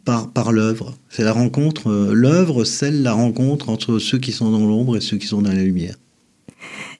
par, 0.05 0.33
par 0.33 0.52
l'œuvre. 0.52 0.97
C'est 1.11 1.25
la 1.25 1.33
rencontre, 1.33 1.88
euh, 1.90 2.12
l'œuvre 2.12 2.64
scelle 2.64 3.02
la 3.02 3.12
rencontre 3.12 3.69
entre 3.69 3.99
ceux 3.99 4.19
qui 4.19 4.33
sont 4.33 4.50
dans 4.50 4.66
l'ombre 4.66 4.97
et 4.97 5.00
ceux 5.00 5.16
qui 5.16 5.26
sont 5.26 5.43
dans 5.43 5.52
la 5.52 5.62
lumière. 5.62 5.97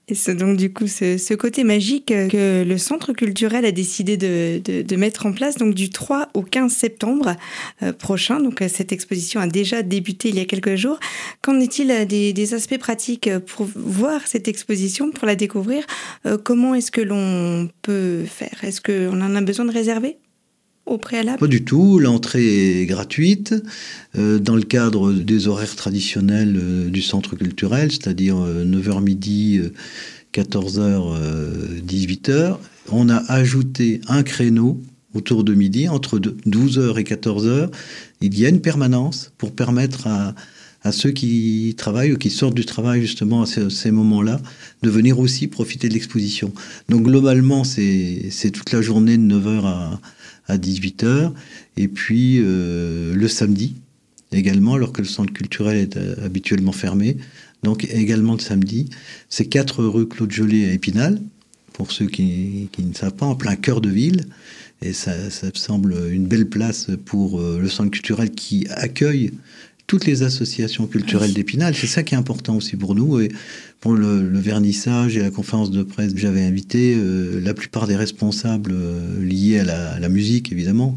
Et 0.08 0.14
c'est 0.14 0.36
donc 0.36 0.56
du 0.56 0.72
coup 0.72 0.86
ce, 0.86 1.34
côté 1.34 1.64
magique 1.64 2.06
que 2.06 2.62
le 2.62 2.78
centre 2.78 3.12
culturel 3.12 3.64
a 3.64 3.72
décidé 3.72 4.16
de, 4.16 4.96
mettre 4.96 5.26
en 5.26 5.32
place 5.32 5.56
donc 5.56 5.75
du 5.75 5.90
3 5.90 6.28
au 6.34 6.42
15 6.42 6.70
septembre 6.72 7.34
euh, 7.82 7.92
prochain. 7.92 8.38
Donc 8.38 8.62
euh, 8.62 8.68
cette 8.68 8.92
exposition 8.92 9.40
a 9.40 9.48
déjà 9.48 9.82
débuté 9.82 10.28
il 10.28 10.36
y 10.36 10.40
a 10.40 10.44
quelques 10.44 10.76
jours. 10.76 11.00
Qu'en 11.42 11.58
est-il 11.58 11.90
euh, 11.90 12.04
des, 12.04 12.54
aspects 12.54 12.78
pratiques 12.78 13.28
pour 13.46 13.66
voir 13.75 14.20
cette 14.26 14.46
exposition, 14.46 15.10
pour 15.10 15.26
la 15.26 15.34
découvrir 15.34 15.84
Comment 16.44 16.76
est-ce 16.76 16.92
que 16.92 17.00
l'on 17.00 17.68
peut 17.82 18.25
faire? 18.25 18.62
Est-ce 18.62 18.80
qu'on 18.80 19.20
en 19.20 19.34
a 19.34 19.40
besoin 19.40 19.64
de 19.64 19.72
réserver? 19.72 20.18
Pas 21.38 21.47
du 21.49 21.64
tout, 21.64 21.99
l'entrée 21.99 22.83
est 22.83 22.87
gratuite 22.87 23.55
dans 24.14 24.55
le 24.55 24.62
cadre 24.62 25.12
des 25.12 25.49
horaires 25.49 25.75
traditionnels 25.75 26.90
du 26.90 27.02
centre 27.02 27.35
culturel, 27.35 27.90
c'est-à-dire 27.90 28.37
9h 28.37 29.02
midi, 29.02 29.61
14h, 30.33 31.83
18h. 31.85 32.57
On 32.93 33.09
a 33.09 33.16
ajouté 33.33 34.00
un 34.07 34.23
créneau 34.23 34.81
autour 35.16 35.45
de 35.45 35.55
midi, 35.55 35.88
entre 35.88 36.19
12h 36.19 37.00
et 37.00 37.02
14h. 37.02 37.71
Il 38.21 38.38
y 38.38 38.47
a 38.47 38.49
une 38.49 38.61
permanence 38.61 39.33
pour 39.38 39.52
permettre 39.52 40.07
à, 40.07 40.35
ceux 40.93 41.11
qui 41.11 41.75
travaillent 41.76 42.12
ou 42.12 42.16
qui 42.16 42.31
sortent 42.31 42.55
du 42.55 42.64
travail 42.64 43.00
justement 43.00 43.43
à 43.43 43.47
ces, 43.47 43.90
moments-là 43.90 44.40
de 44.85 44.90
venir 44.90 45.19
aussi 45.19 45.49
profiter 45.49 45.88
de 45.88 45.95
l'exposition. 45.95 46.52
Donc 46.88 47.02
globalement, 47.02 47.64
c'est 47.64 48.50
toute 48.52 48.71
la 48.73 48.83
journée 48.83 49.16
de 49.16 49.23
9h 49.23 49.64
à, 49.64 50.00
à 50.48 50.56
18h. 50.58 51.32
Et 51.76 51.88
puis 51.88 52.38
euh, 52.40 53.14
le 53.14 53.28
samedi 53.28 53.76
également, 54.32 54.74
alors 54.74 54.92
que 54.92 55.02
le 55.02 55.08
centre 55.08 55.32
culturel 55.32 55.76
est 55.76 55.96
euh, 55.96 56.14
habituellement 56.24 56.72
fermé. 56.72 57.16
Donc 57.62 57.84
également 57.84 58.34
le 58.34 58.40
samedi. 58.40 58.90
C'est 59.28 59.46
4 59.46 59.84
rue 59.84 60.08
Claude 60.08 60.30
Jolet 60.30 60.68
à 60.68 60.72
Épinal, 60.72 61.20
pour 61.72 61.92
ceux 61.92 62.06
qui, 62.06 62.68
qui, 62.72 62.82
ne 62.82 62.94
savent 62.94 63.14
pas, 63.14 63.26
en 63.26 63.34
plein 63.34 63.56
cœur 63.56 63.80
de 63.80 63.88
ville. 63.88 64.24
Et 64.82 64.92
ça, 64.92 65.30
ça 65.30 65.48
semble 65.54 65.96
une 66.12 66.26
belle 66.26 66.48
place 66.48 66.88
pour 67.04 67.40
euh, 67.40 67.58
le 67.60 67.68
centre 67.68 67.90
culturel 67.90 68.30
qui 68.30 68.66
accueille 68.70 69.32
toutes 69.87 70.07
les 70.07 70.23
associations 70.23 70.87
culturelles 70.87 71.33
d'Épinal. 71.33 71.75
C'est 71.75 71.87
ça 71.87 72.02
qui 72.02 72.14
est 72.14 72.19
important 72.19 72.57
aussi 72.57 72.76
pour 72.76 72.95
nous. 72.95 73.21
Et 73.21 73.28
pour 73.81 73.95
le, 73.95 74.38
vernissage 74.38 75.16
et 75.16 75.21
la 75.21 75.31
conférence 75.31 75.71
de 75.71 75.83
presse, 75.83 76.12
j'avais 76.16 76.43
invité 76.43 76.95
euh, 76.97 77.40
la 77.40 77.55
plupart 77.55 77.87
des 77.87 77.97
responsables 77.97 78.73
euh, 78.75 79.23
liés 79.23 79.61
à 79.61 79.99
la, 79.99 80.09
musique, 80.09 80.50
évidemment, 80.50 80.97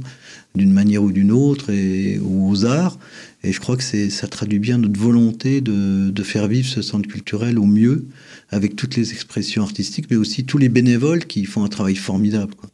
d'une 0.56 0.74
manière 0.74 1.04
ou 1.04 1.12
d'une 1.12 1.32
autre, 1.32 1.72
et, 1.72 2.20
ou 2.20 2.50
aux 2.50 2.66
arts. 2.66 2.98
Et 3.44 3.52
je 3.52 3.60
crois 3.60 3.78
que 3.78 3.84
ça 3.84 4.28
traduit 4.28 4.60
bien 4.60 4.80
notre 4.80 5.00
volonté 5.00 5.62
de, 5.62 6.10
de, 6.10 6.24
faire 6.24 6.48
vivre 6.48 6.68
ce 6.68 6.82
centre 6.82 7.08
culturel 7.08 7.60
au 7.60 7.66
mieux, 7.66 8.06
avec 8.50 8.76
toutes 8.76 8.96
les 8.96 9.12
expressions 9.12 9.62
artistiques, 9.64 10.08
mais 10.10 10.18
aussi 10.18 10.46
tous 10.46 10.58
les 10.58 10.70
bénévoles 10.70 11.26
qui 11.26 11.46
font 11.46 11.64
un 11.64 11.70
travail 11.70 11.96
formidable. 11.96 12.56
Quoi. 12.56 12.70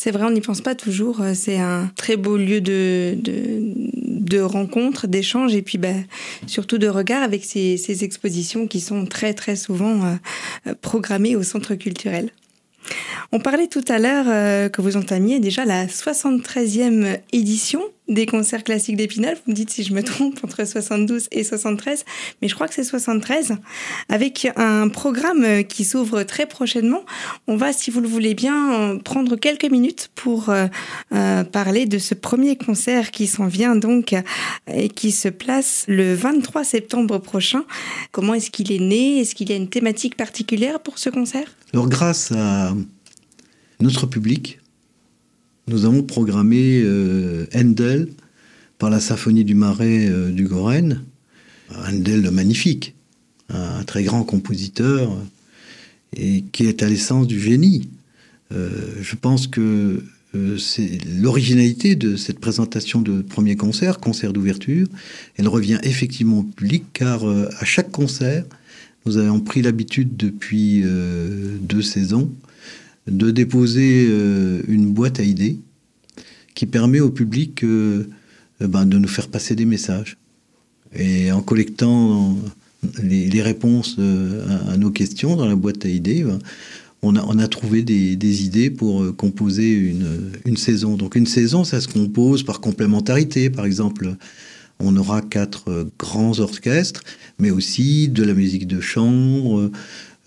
C'est 0.00 0.12
vrai, 0.12 0.22
on 0.22 0.30
n'y 0.30 0.40
pense 0.40 0.60
pas 0.60 0.76
toujours. 0.76 1.22
Euh, 1.22 1.32
c'est 1.34 1.58
un 1.58 1.90
très 1.96 2.16
beau 2.16 2.36
lieu 2.36 2.60
de, 2.60 3.18
de, 3.20 4.40
rencontres, 4.40 5.08
d'échanges 5.08 5.56
et 5.56 5.62
puis 5.62 5.76
bah, 5.76 5.88
surtout 6.46 6.78
de 6.78 6.86
regard 6.86 7.24
avec 7.24 7.44
ces, 7.44 7.76
ces, 7.76 8.04
expositions 8.04 8.68
qui 8.68 8.78
sont 8.78 9.06
très 9.06 9.34
très 9.34 9.56
souvent 9.56 10.04
euh, 10.04 10.74
programmées 10.82 11.34
au 11.34 11.42
centre 11.42 11.74
culturel. 11.74 12.30
On 13.30 13.40
parlait 13.40 13.66
tout 13.66 13.84
à 13.88 13.98
l'heure 13.98 14.24
euh, 14.28 14.70
que 14.70 14.80
vous 14.80 14.96
entamiez 14.96 15.38
déjà 15.38 15.66
la 15.66 15.84
73e 15.84 17.18
édition 17.32 17.82
des 18.08 18.24
concerts 18.24 18.64
classiques 18.64 18.96
d'Épinal. 18.96 19.34
Vous 19.34 19.52
me 19.52 19.54
dites 19.54 19.68
si 19.68 19.82
je 19.82 19.92
me 19.92 20.02
trompe 20.02 20.38
entre 20.44 20.66
72 20.66 21.28
et 21.30 21.44
73, 21.44 22.06
mais 22.40 22.48
je 22.48 22.54
crois 22.54 22.68
que 22.68 22.74
c'est 22.74 22.84
73, 22.84 23.56
avec 24.08 24.48
un 24.56 24.88
programme 24.88 25.62
qui 25.64 25.84
s'ouvre 25.84 26.22
très 26.22 26.46
prochainement. 26.46 27.02
On 27.46 27.56
va, 27.56 27.74
si 27.74 27.90
vous 27.90 28.00
le 28.00 28.08
voulez 28.08 28.32
bien, 28.32 28.98
prendre 29.04 29.36
quelques 29.36 29.70
minutes 29.70 30.08
pour 30.14 30.48
euh, 30.48 30.66
euh, 31.12 31.44
parler 31.44 31.84
de 31.84 31.98
ce 31.98 32.14
premier 32.14 32.56
concert 32.56 33.10
qui 33.10 33.26
s'en 33.26 33.46
vient 33.46 33.76
donc 33.76 34.14
et 34.72 34.88
qui 34.88 35.12
se 35.12 35.28
place 35.28 35.84
le 35.86 36.14
23 36.14 36.64
septembre 36.64 37.18
prochain. 37.18 37.64
Comment 38.10 38.32
est-ce 38.32 38.50
qu'il 38.50 38.72
est 38.72 38.78
né? 38.78 39.20
Est-ce 39.20 39.34
qu'il 39.34 39.50
y 39.50 39.52
a 39.52 39.56
une 39.56 39.68
thématique 39.68 40.16
particulière 40.16 40.80
pour 40.80 40.98
ce 40.98 41.10
concert? 41.10 41.46
Alors 41.74 41.88
grâce 41.88 42.32
à 42.32 42.72
notre 43.80 44.06
public, 44.06 44.58
nous 45.68 45.84
avons 45.84 46.02
programmé 46.02 46.80
euh, 46.82 47.46
Handel 47.54 48.08
par 48.78 48.90
la 48.90 49.00
symphonie 49.00 49.44
du 49.44 49.54
Marais 49.54 50.08
euh, 50.08 50.30
du 50.30 50.44
Goren. 50.44 51.02
Handel 51.74 52.30
magnifique, 52.30 52.94
un 53.50 53.84
très 53.84 54.02
grand 54.02 54.24
compositeur 54.24 55.14
et 56.16 56.44
qui 56.52 56.64
est 56.64 56.82
à 56.82 56.88
l'essence 56.88 57.26
du 57.26 57.38
génie. 57.38 57.90
Euh, 58.52 58.70
je 59.02 59.14
pense 59.16 59.46
que 59.46 60.02
c'est 60.58 60.98
l'originalité 61.06 61.96
de 61.96 62.14
cette 62.14 62.38
présentation 62.38 63.00
de 63.00 63.22
premier 63.22 63.56
concert, 63.56 63.98
concert 63.98 64.32
d'ouverture. 64.32 64.86
Elle 65.36 65.48
revient 65.48 65.80
effectivement 65.82 66.40
au 66.40 66.42
public 66.42 66.84
car 66.92 67.24
à 67.26 67.64
chaque 67.64 67.90
concert, 67.90 68.44
nous 69.04 69.16
avons 69.16 69.40
pris 69.40 69.62
l'habitude 69.62 70.16
depuis 70.16 70.84
deux 71.60 71.82
saisons 71.82 72.30
de 73.10 73.30
déposer 73.30 74.06
euh, 74.08 74.62
une 74.68 74.92
boîte 74.92 75.20
à 75.20 75.22
idées 75.22 75.58
qui 76.54 76.66
permet 76.66 77.00
au 77.00 77.10
public 77.10 77.62
euh, 77.64 78.08
euh, 78.62 78.66
ben, 78.66 78.86
de 78.86 78.98
nous 78.98 79.08
faire 79.08 79.28
passer 79.28 79.54
des 79.54 79.64
messages. 79.64 80.16
Et 80.94 81.30
en 81.32 81.42
collectant 81.42 82.36
les, 83.02 83.42
réponses 83.42 83.98
à, 84.68 84.76
nos 84.78 84.90
questions 84.90 85.36
dans 85.36 85.46
la 85.46 85.54
boîte 85.54 85.84
à 85.84 85.88
idées, 85.88 86.24
ben, 86.24 86.38
on, 87.02 87.14
a, 87.16 87.48
trouvé 87.48 87.82
des, 87.82 88.44
idées 88.44 88.70
pour 88.70 89.14
composer 89.16 89.70
une, 90.44 90.56
saison. 90.56 90.96
Donc 90.96 91.14
une 91.14 91.26
saison, 91.26 91.62
ça 91.62 91.80
se 91.80 91.88
compose 91.88 92.42
par 92.42 92.60
complémentarité. 92.60 93.50
Par 93.50 93.66
exemple, 93.66 94.16
on 94.80 94.96
aura 94.96 95.20
quatre 95.20 95.86
grands 95.98 96.40
orchestres, 96.40 97.02
mais 97.38 97.50
aussi 97.50 98.08
de 98.08 98.24
la 98.24 98.32
musique 98.32 98.66
de 98.66 98.80
chambre, 98.80 99.70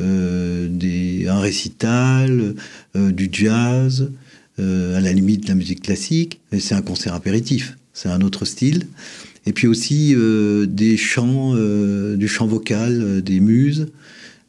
des, 0.01 1.27
un 1.27 1.39
récital, 1.39 2.55
euh, 2.95 3.11
du 3.11 3.29
jazz, 3.31 4.11
euh, 4.59 4.97
à 4.97 5.01
la 5.01 5.13
limite 5.13 5.43
de 5.43 5.47
la 5.49 5.55
musique 5.55 5.81
classique, 5.81 6.41
c'est 6.59 6.75
un 6.75 6.81
concert 6.81 7.13
apéritif, 7.13 7.77
c'est 7.93 8.09
un 8.09 8.21
autre 8.21 8.45
style. 8.45 8.87
Et 9.45 9.53
puis 9.53 9.67
aussi 9.67 10.15
des 10.67 10.97
chants, 10.97 11.55
du 12.15 12.27
chant 12.27 12.45
vocal, 12.45 13.23
des 13.23 13.39
muses, 13.39 13.87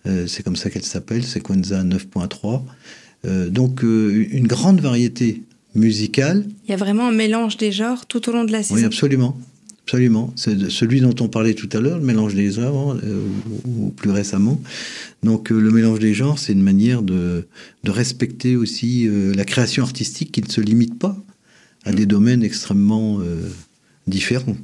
c'est 0.04 0.42
comme 0.42 0.54
ça 0.54 0.68
qu'elle 0.68 0.82
s'appelle, 0.82 1.24
Sequenza 1.24 1.82
9.3. 1.82 3.48
donc 3.48 3.82
une 3.82 4.46
grande 4.46 4.82
variété 4.82 5.44
musicale. 5.74 6.44
Il 6.66 6.72
y 6.72 6.74
a 6.74 6.76
vraiment 6.76 7.08
un 7.08 7.12
mélange 7.12 7.56
des 7.56 7.72
genres 7.72 8.04
tout 8.04 8.28
au 8.28 8.32
long 8.32 8.44
de 8.44 8.52
la 8.52 8.62
saison. 8.62 8.74
Oui, 8.74 8.84
absolument. 8.84 9.34
Absolument. 9.84 10.32
C'est 10.36 10.70
celui 10.70 11.00
dont 11.00 11.14
on 11.20 11.28
parlait 11.28 11.54
tout 11.54 11.68
à 11.72 11.80
l'heure, 11.80 11.98
le 11.98 12.04
mélange 12.04 12.34
des 12.34 12.52
genres, 12.52 12.96
euh, 13.02 13.20
ou, 13.64 13.90
plus 13.90 14.10
récemment. 14.10 14.60
Donc 15.22 15.50
euh, 15.50 15.58
le 15.58 15.70
mélange 15.70 15.98
des 15.98 16.14
genres, 16.14 16.38
c'est 16.38 16.52
une 16.52 16.62
manière 16.62 17.02
de, 17.02 17.46
de 17.82 17.90
respecter 17.90 18.54
aussi 18.54 19.08
euh, 19.08 19.32
la 19.34 19.44
création 19.44 19.82
artistique 19.82 20.30
qui 20.32 20.40
ne 20.40 20.48
se 20.48 20.60
limite 20.60 20.98
pas 20.98 21.16
à 21.84 21.92
des 21.92 22.06
domaines 22.06 22.44
extrêmement 22.44 23.18
différents. 24.06 24.56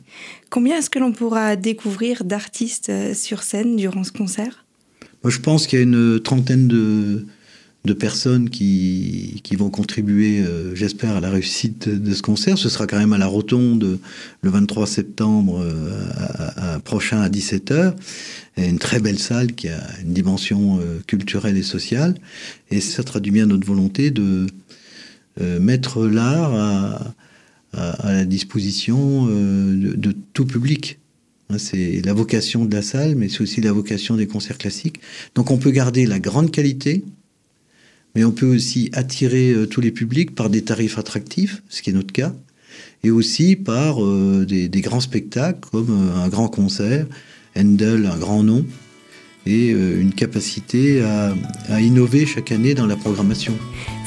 Combien 0.51 0.79
est-ce 0.79 0.89
que 0.89 1.01
l'on 1.01 1.11
pourra 1.11 1.57
découvrir 1.57 2.23
d'artistes 2.23 2.93
sur 3.13 3.43
scène 3.43 3.75
durant 3.75 4.05
ce 4.05 4.13
concert? 4.13 4.65
Moi, 5.25 5.33
Je 5.33 5.41
pense 5.41 5.67
qu'il 5.67 5.81
y 5.81 5.83
a 5.83 5.85
une 5.85 6.21
trentaine 6.21 6.69
de, 6.69 7.27
de 7.89 7.95
personnes 7.95 8.51
qui, 8.51 9.41
qui 9.43 9.57
vont 9.57 9.71
contribuer, 9.71 10.41
euh, 10.41 10.75
j'espère, 10.75 11.17
à 11.17 11.21
la 11.21 11.31
réussite 11.31 11.89
de 11.89 12.15
ce 12.15 12.21
concert. 12.21 12.59
Ce 12.59 12.69
sera 12.69 12.87
quand 12.87 12.99
même 12.99 13.15
à 13.15 13.19
la 13.19 13.27
Rotonde 13.27 13.99
le 14.43 14.51
23 14.51 14.87
septembre 14.87 15.61
euh, 15.65 16.79
prochain 16.81 17.21
à 17.21 17.31
17h. 17.31 17.95
Une 18.59 18.79
très 18.79 19.01
belle 19.01 19.19
salle 19.19 19.53
qui 19.53 19.69
a 19.69 19.81
une 20.03 20.13
dimension 20.13 20.79
euh, 20.81 21.01
culturelle 21.07 21.57
et 21.57 21.63
sociale. 21.63 22.15
Et 22.71 22.81
ça 22.81 23.03
traduit 23.03 23.33
bien 23.33 23.47
notre 23.47 23.67
volonté 23.67 24.11
de 24.11 24.47
mettre 25.61 26.05
l'art 26.05 26.53
à, 26.53 27.15
à, 27.73 28.13
la 28.13 28.25
disposition 28.25 29.27
de, 29.27 29.95
de 29.95 30.17
tout 30.33 30.45
public. 30.45 30.99
Hein, 31.49 31.59
c'est 31.59 32.03
la 32.05 32.13
vocation 32.13 32.65
de 32.65 32.75
la 32.75 32.83
salle, 32.83 33.15
mais 33.15 33.29
c'est 33.29 33.41
aussi 33.41 33.61
la 33.61 33.73
vocation 33.73 34.17
des 34.17 34.27
concerts 34.27 34.59
classiques. 34.59 35.01
Donc 35.37 35.53
on 35.53 35.59
peut 35.59 35.71
garder 35.71 36.07
la 36.07 36.19
grande 36.19 36.51
qualité, 36.51 37.05
mais 38.19 38.25
on 38.25 38.33
peut 38.33 38.53
aussi 38.53 38.91
attirer 38.95 39.53
euh, 39.53 39.67
tous 39.67 39.81
les 39.81 39.93
publics 39.93 40.35
par 40.35 40.51
des 40.51 40.63
tarifs 40.63 40.99
attractifs, 40.99 41.63
ce 41.69 41.83
qui 41.83 41.91
est 41.91 41.93
notre 41.93 42.13
cas, 42.13 42.35
et 43.05 43.13
aussi 43.13 43.55
par 43.55 44.05
euh, 44.05 44.45
des, 44.45 44.69
grands 44.81 44.99
spectacles 44.99 45.61
comme 45.71 45.91
euh, 45.91 46.25
un 46.25 46.29
grand 46.29 46.49
concert, 46.49 47.07
Handel, 47.57 48.07
un 48.07 48.19
grand 48.19 48.43
nom, 48.43 48.67
et 49.47 49.69
une 49.69 50.13
capacité 50.13 51.01
à, 51.01 51.81
innover 51.81 52.27
chaque 52.27 52.53
année 52.53 52.75
dans 52.75 52.87
la 52.87 52.97
programmation. 52.97 53.55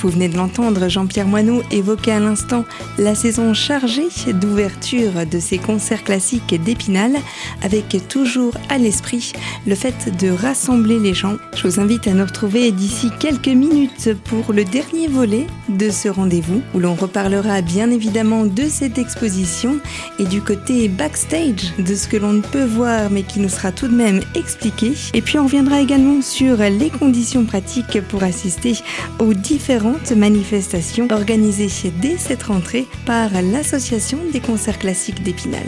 Vous 0.02 0.10
venez 0.10 0.30
de 0.30 0.36
l'entendre, 0.36 0.90
Jean-Pierre 0.90 1.28
Moineau 1.28 1.62
évoquait 1.70 2.14
à 2.14 2.20
l'instant 2.20 2.66
la 2.98 3.14
saison 3.14 3.54
chargée 3.54 4.08
d'ouverture 4.34 5.28
de 5.32 5.40
ces 5.40 5.60
concerts 5.60 6.04
classiques 6.04 6.60
d'Épinal, 6.64 7.14
avec 7.62 7.96
toujours 8.08 8.56
à 8.70 8.80
l'esprit 8.80 9.34
le 9.68 9.76
fait 9.76 10.18
de 10.20 10.32
rassembler 10.32 10.98
les 10.98 11.14
gens. 11.14 11.36
Je 11.56 11.68
vous 11.68 11.80
invite 11.80 12.08
à 12.08 12.14
nous 12.14 12.26
retrouver 12.26 12.72
d'ici 12.72 13.12
quelques 13.20 13.48
minutes 13.48 14.16
pour 14.24 14.54
le 14.54 14.64
dernier 14.64 15.08
volet 15.08 15.46
de 15.70 15.92
ce 15.92 16.10
rendez-vous, 16.10 16.64
où 16.74 16.80
l'on 16.80 16.96
reparlera 16.96 17.62
bien 17.62 17.92
évidemment 17.92 18.46
de 18.46 18.64
cette 18.64 18.98
exposition 18.98 19.80
et 20.18 20.26
du 20.26 20.42
côté 20.42 20.88
backstage 20.90 21.74
de 21.78 21.94
ce 21.94 22.08
que 22.08 22.18
l'on 22.18 22.34
ne 22.34 22.42
peut 22.42 22.66
voir 22.66 23.12
mais 23.12 23.22
qui 23.22 23.40
nous 23.40 23.50
sera 23.50 23.72
tout 23.72 23.88
de 23.88 23.96
même 23.96 24.22
expliqué. 24.34 24.94
Et 25.14 25.22
puis 25.22 25.38
on 25.38 25.44
reviendra 25.44 25.80
également 25.80 26.24
sur 26.24 26.58
les 26.58 26.90
conditions 26.90 27.46
pratiques 27.46 28.02
pour 28.10 28.24
assister 28.24 28.74
aux 29.20 29.36
différents 29.36 29.91
manifestations 30.16 31.08
organisées 31.12 31.70
dès 31.92 32.18
cette 32.18 32.44
rentrée 32.44 32.88
par 33.06 33.30
l'Association 33.42 34.20
des 34.32 34.40
concerts 34.40 34.80
classiques 34.80 35.24
d'Épinal. 35.24 35.66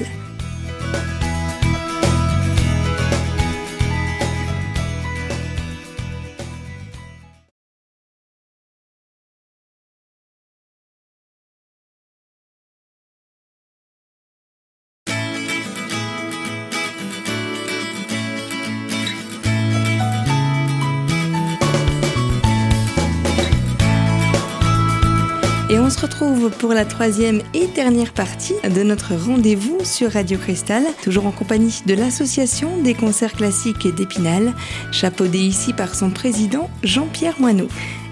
Se 25.93 26.01
retrouve 26.01 26.49
pour 26.49 26.73
la 26.73 26.85
troisième 26.85 27.43
et 27.53 27.67
dernière 27.67 28.13
partie 28.13 28.55
de 28.63 28.81
notre 28.81 29.13
rendez-vous 29.13 29.77
sur 29.83 30.11
Radio 30.11 30.39
Cristal, 30.39 30.83
toujours 31.03 31.27
en 31.27 31.31
compagnie 31.31 31.81
de 31.85 31.93
l'Association 31.93 32.81
des 32.81 32.95
concerts 32.95 33.33
classiques 33.33 33.93
d'Épinal, 33.93 34.53
chapeaudé 34.91 35.37
ici 35.37 35.71
par 35.71 35.93
son 35.93 36.09
président 36.09 36.67
Jean-Pierre 36.83 37.39
Moineau. 37.39 37.67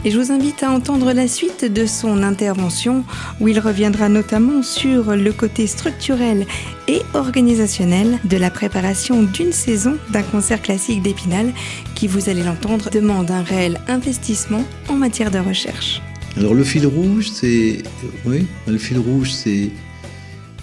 Et 0.05 0.11
je 0.11 0.19
vous 0.19 0.31
invite 0.31 0.61
à 0.61 0.69
entendre 0.69 1.11
la 1.11 1.27
suite 1.27 1.65
de 1.65 1.87
son 1.87 2.21
intervention 2.21 3.03
où 3.39 3.47
il 3.47 3.59
reviendra 3.59 4.09
notamment 4.09 4.61
sur 4.61 5.15
le 5.15 5.33
côté 5.33 5.65
structurel 5.65 6.45
et 6.87 7.01
organisationnel 7.15 8.19
de 8.25 8.37
la 8.37 8.51
préparation 8.51 9.23
d'une 9.23 9.53
saison 9.53 9.97
d'un 10.11 10.23
concert 10.23 10.61
classique 10.61 11.01
d'Épinal 11.01 11.51
qui, 11.95 12.07
vous 12.07 12.29
allez 12.29 12.43
l'entendre, 12.43 12.91
demande 12.91 13.31
un 13.31 13.41
réel 13.41 13.81
investissement 13.87 14.63
en 14.87 14.97
matière 14.97 15.31
de 15.31 15.39
recherche. 15.39 15.99
Alors 16.37 16.53
le 16.53 16.63
fil 16.63 16.87
rouge, 16.87 17.29
c'est 17.33 17.83
oui, 18.25 18.45
le 18.67 18.77
fil 18.77 18.97
rouge, 18.97 19.31
c'est 19.31 19.69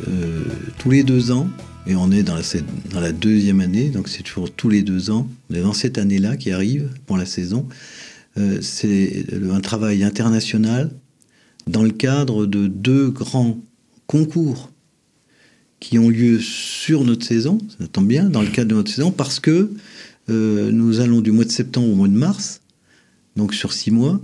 euh, 0.08 0.44
tous 0.78 0.90
les 0.90 1.02
deux 1.02 1.30
ans, 1.30 1.48
et 1.86 1.94
on 1.94 2.10
est 2.10 2.22
dans 2.22 2.36
la, 2.94 3.12
deuxième 3.12 3.60
année, 3.60 3.88
donc 3.90 4.08
c'est 4.08 4.22
toujours 4.22 4.50
tous 4.50 4.68
les 4.68 4.82
deux 4.82 5.10
ans. 5.10 5.28
Est 5.52 5.60
dans 5.60 5.72
cette 5.72 5.98
année-là 5.98 6.36
qui 6.36 6.52
arrive 6.52 6.90
pour 7.06 7.16
la 7.16 7.26
saison. 7.26 7.66
Euh, 8.38 8.58
c'est 8.62 9.26
un 9.50 9.60
travail 9.60 10.04
international 10.04 10.90
dans 11.66 11.82
le 11.82 11.90
cadre 11.90 12.46
de 12.46 12.66
deux 12.66 13.10
grands 13.10 13.58
concours 14.06 14.70
qui 15.80 15.98
ont 15.98 16.08
lieu 16.08 16.40
sur 16.40 17.04
notre 17.04 17.24
saison, 17.24 17.58
ça 17.78 17.86
tombe 17.86 18.08
bien, 18.08 18.24
dans 18.28 18.42
le 18.42 18.48
cadre 18.48 18.70
de 18.70 18.74
notre 18.74 18.90
saison, 18.90 19.10
parce 19.10 19.38
que 19.38 19.70
euh, 20.30 20.70
nous 20.72 21.00
allons 21.00 21.20
du 21.20 21.30
mois 21.30 21.44
de 21.44 21.52
septembre 21.52 21.88
au 21.88 21.94
mois 21.94 22.08
de 22.08 22.14
mars, 22.14 22.60
donc 23.36 23.54
sur 23.54 23.72
six 23.72 23.90
mois, 23.90 24.20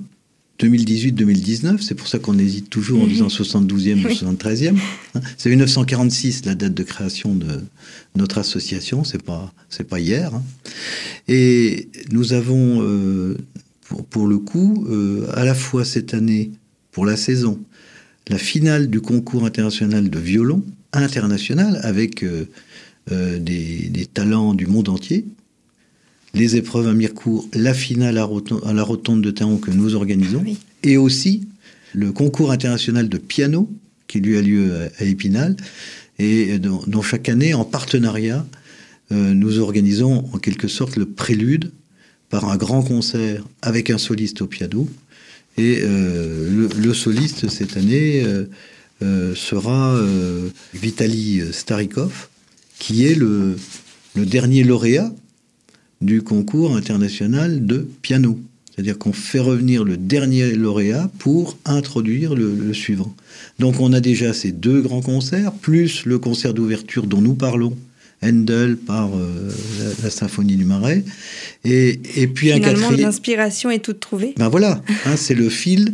2018-2019, 0.60 1.80
c'est 1.80 1.94
pour 1.94 2.06
ça 2.06 2.18
qu'on 2.18 2.38
hésite 2.38 2.70
toujours 2.70 3.02
en 3.02 3.06
disant 3.06 3.26
72e 3.26 4.04
ou 4.04 4.08
73e. 4.08 4.76
Hein. 5.14 5.20
C'est 5.36 5.50
1946 5.50 6.44
la 6.44 6.54
date 6.54 6.74
de 6.74 6.82
création 6.84 7.34
de 7.34 7.60
notre 8.14 8.38
association, 8.38 9.02
c'est 9.02 9.22
pas 9.22 9.52
c'est 9.68 9.84
pas 9.84 9.98
hier. 9.98 10.32
Hein. 10.32 10.42
Et 11.26 11.88
nous 12.12 12.34
avons 12.34 12.82
euh, 12.82 13.36
pour, 14.10 14.28
le 14.28 14.38
coup 14.38 14.86
euh, 14.88 15.26
à 15.34 15.44
la 15.44 15.54
fois 15.54 15.84
cette 15.84 16.14
année 16.14 16.52
pour 16.92 17.04
la 17.04 17.16
saison 17.16 17.58
la 18.28 18.38
finale 18.38 18.88
du 18.88 19.00
concours 19.00 19.44
international 19.44 20.08
de 20.08 20.18
violon 20.18 20.64
international 20.92 21.80
avec 21.82 22.22
euh, 22.22 22.46
des, 23.10 23.88
des 23.90 24.06
talents 24.06 24.54
du 24.54 24.66
monde 24.66 24.88
entier 24.88 25.26
les 26.34 26.56
épreuves 26.56 26.88
à 26.88 26.94
Mirecourt, 26.94 27.48
la 27.54 27.74
finale 27.74 28.18
à, 28.18 28.72
la 28.72 28.82
Rotonde 28.82 29.22
de 29.22 29.30
Théron 29.30 29.58
que 29.58 29.70
nous 29.70 29.94
organisons, 29.94 30.44
et 30.82 30.96
aussi 30.96 31.46
le 31.92 32.12
concours 32.12 32.50
international 32.50 33.08
de 33.08 33.18
piano 33.18 33.70
qui 34.08 34.20
lui 34.20 34.36
a 34.36 34.42
lieu 34.42 34.90
à, 34.98 35.04
Épinal, 35.04 35.56
et 36.18 36.58
dont, 36.58 37.02
chaque 37.02 37.28
année, 37.28 37.54
en 37.54 37.64
partenariat, 37.64 38.46
euh, 39.12 39.34
nous 39.34 39.58
organisons 39.58 40.24
en 40.32 40.38
quelque 40.38 40.68
sorte 40.68 40.96
le 40.96 41.06
prélude 41.06 41.72
par 42.30 42.48
un 42.48 42.56
grand 42.56 42.82
concert 42.82 43.44
avec 43.62 43.90
un 43.90 43.98
soliste 43.98 44.42
au 44.42 44.46
piano. 44.46 44.88
Et 45.56 45.80
euh, 45.82 46.68
le, 46.76 46.94
soliste 46.94 47.48
cette 47.48 47.76
année 47.76 48.24
euh, 49.02 49.34
sera 49.34 50.00
Vitaly 50.72 51.42
Starikov, 51.52 52.28
qui 52.78 53.06
est 53.06 53.14
le, 53.14 53.56
le 54.14 54.26
dernier 54.26 54.64
lauréat 54.64 55.12
du 56.04 56.22
concours 56.22 56.76
international 56.76 57.66
de 57.66 57.88
piano. 58.02 58.38
C'est-à-dire 58.74 58.98
qu'on 58.98 59.12
fait 59.12 59.38
revenir 59.38 59.84
le 59.84 59.96
dernier 59.96 60.52
lauréat 60.52 61.08
pour 61.18 61.56
introduire 61.64 62.34
le, 62.34 62.74
suivant. 62.74 63.14
Donc 63.60 63.80
on 63.80 63.92
a 63.92 64.00
déjà 64.00 64.34
ces 64.34 64.50
deux 64.50 64.80
grands 64.80 65.00
concerts, 65.00 65.52
plus 65.52 66.04
le 66.06 66.18
concert 66.18 66.54
d'ouverture 66.54 67.06
dont 67.06 67.20
nous 67.20 67.34
parlons, 67.34 67.76
Handel 68.22 68.76
par 68.76 69.14
euh, 69.14 69.52
la, 70.02 70.10
symphonie 70.10 70.56
du 70.56 70.64
Marais. 70.64 71.04
Et, 71.64 72.00
et 72.16 72.26
puis 72.26 72.48
Finalement, 72.48 72.68
un 72.68 72.72
quatrième... 72.72 73.00
l'inspiration 73.00 73.70
est 73.70 73.80
toute 73.80 74.00
trouvée. 74.00 74.34
Ben 74.38 74.48
voilà, 74.48 74.82
hein, 75.06 75.16
c'est 75.16 75.34
le 75.34 75.48
fil. 75.48 75.92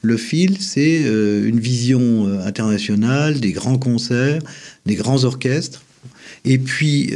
Le 0.00 0.16
fil, 0.16 0.60
c'est 0.60 1.02
euh, 1.04 1.46
une 1.46 1.60
vision 1.60 2.26
euh, 2.26 2.46
internationale, 2.46 3.40
des 3.40 3.52
grands 3.52 3.78
concerts, 3.78 4.42
des 4.86 4.94
grands 4.94 5.24
orchestres. 5.24 5.82
Et 6.44 6.58
puis, 6.58 7.12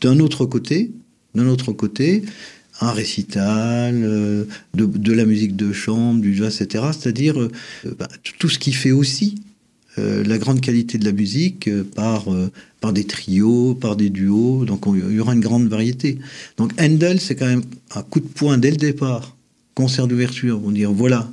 d'un 0.00 0.18
autre 0.18 0.44
côté, 0.44 0.90
d'un 1.36 1.46
autre 1.46 1.72
côté, 1.72 2.24
un 2.80 2.92
récital, 2.92 4.02
euh, 4.04 4.44
de, 4.74 5.12
la 5.12 5.24
musique 5.24 5.56
de 5.56 5.72
chambre, 5.72 6.20
du 6.20 6.34
jazz, 6.34 6.60
etc. 6.60 6.84
C'est-à-dire 6.92 7.40
euh, 7.40 7.50
bah, 7.98 8.08
tout 8.38 8.48
ce 8.48 8.58
qui 8.58 8.72
fait 8.72 8.90
aussi 8.90 9.36
euh, 9.98 10.22
la 10.24 10.38
grande 10.38 10.60
qualité 10.60 10.98
de 10.98 11.04
la 11.04 11.12
musique 11.12 11.70
par, 11.94 12.26
par 12.80 12.92
des 12.92 13.04
trios, 13.04 13.74
par 13.74 13.96
des 13.96 14.10
duos. 14.10 14.64
Donc 14.64 14.84
il 14.86 15.14
y 15.14 15.20
aura 15.20 15.34
une 15.34 15.40
grande 15.40 15.68
variété. 15.68 16.18
Donc 16.58 16.72
Handel, 16.80 17.20
c'est 17.20 17.34
quand 17.34 17.46
même 17.46 17.62
un 17.94 18.02
coup 18.02 18.20
de 18.20 18.26
poing 18.26 18.58
dès 18.58 18.70
le 18.70 18.76
départ. 18.76 19.36
Concert 19.74 20.06
d'ouverture, 20.06 20.60
on 20.64 20.70
dire 20.70 20.90
voilà, 20.90 21.30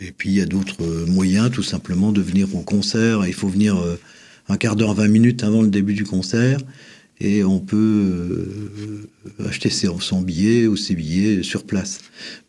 Et 0.00 0.10
puis 0.10 0.30
il 0.30 0.34
y 0.34 0.40
a 0.40 0.46
d'autres 0.46 0.82
euh, 0.82 1.06
moyens, 1.06 1.52
tout 1.52 1.62
simplement, 1.62 2.10
de 2.10 2.20
venir 2.20 2.52
au 2.56 2.62
concert. 2.62 3.24
Il 3.26 3.32
faut 3.32 3.46
venir 3.48 3.76
euh, 3.76 3.96
un 4.48 4.56
quart 4.56 4.74
d'heure, 4.74 4.94
20 4.94 5.06
minutes 5.08 5.44
avant 5.44 5.62
le 5.62 5.68
début 5.68 5.94
du 5.94 6.02
concert. 6.04 6.58
Et 7.20 7.44
on 7.44 7.60
peut 7.60 7.76
euh, 7.76 9.46
acheter 9.46 9.70
son 9.70 10.20
billet 10.20 10.66
ou 10.66 10.76
ses 10.76 10.94
billets 10.94 11.42
sur 11.42 11.64
place. 11.64 12.00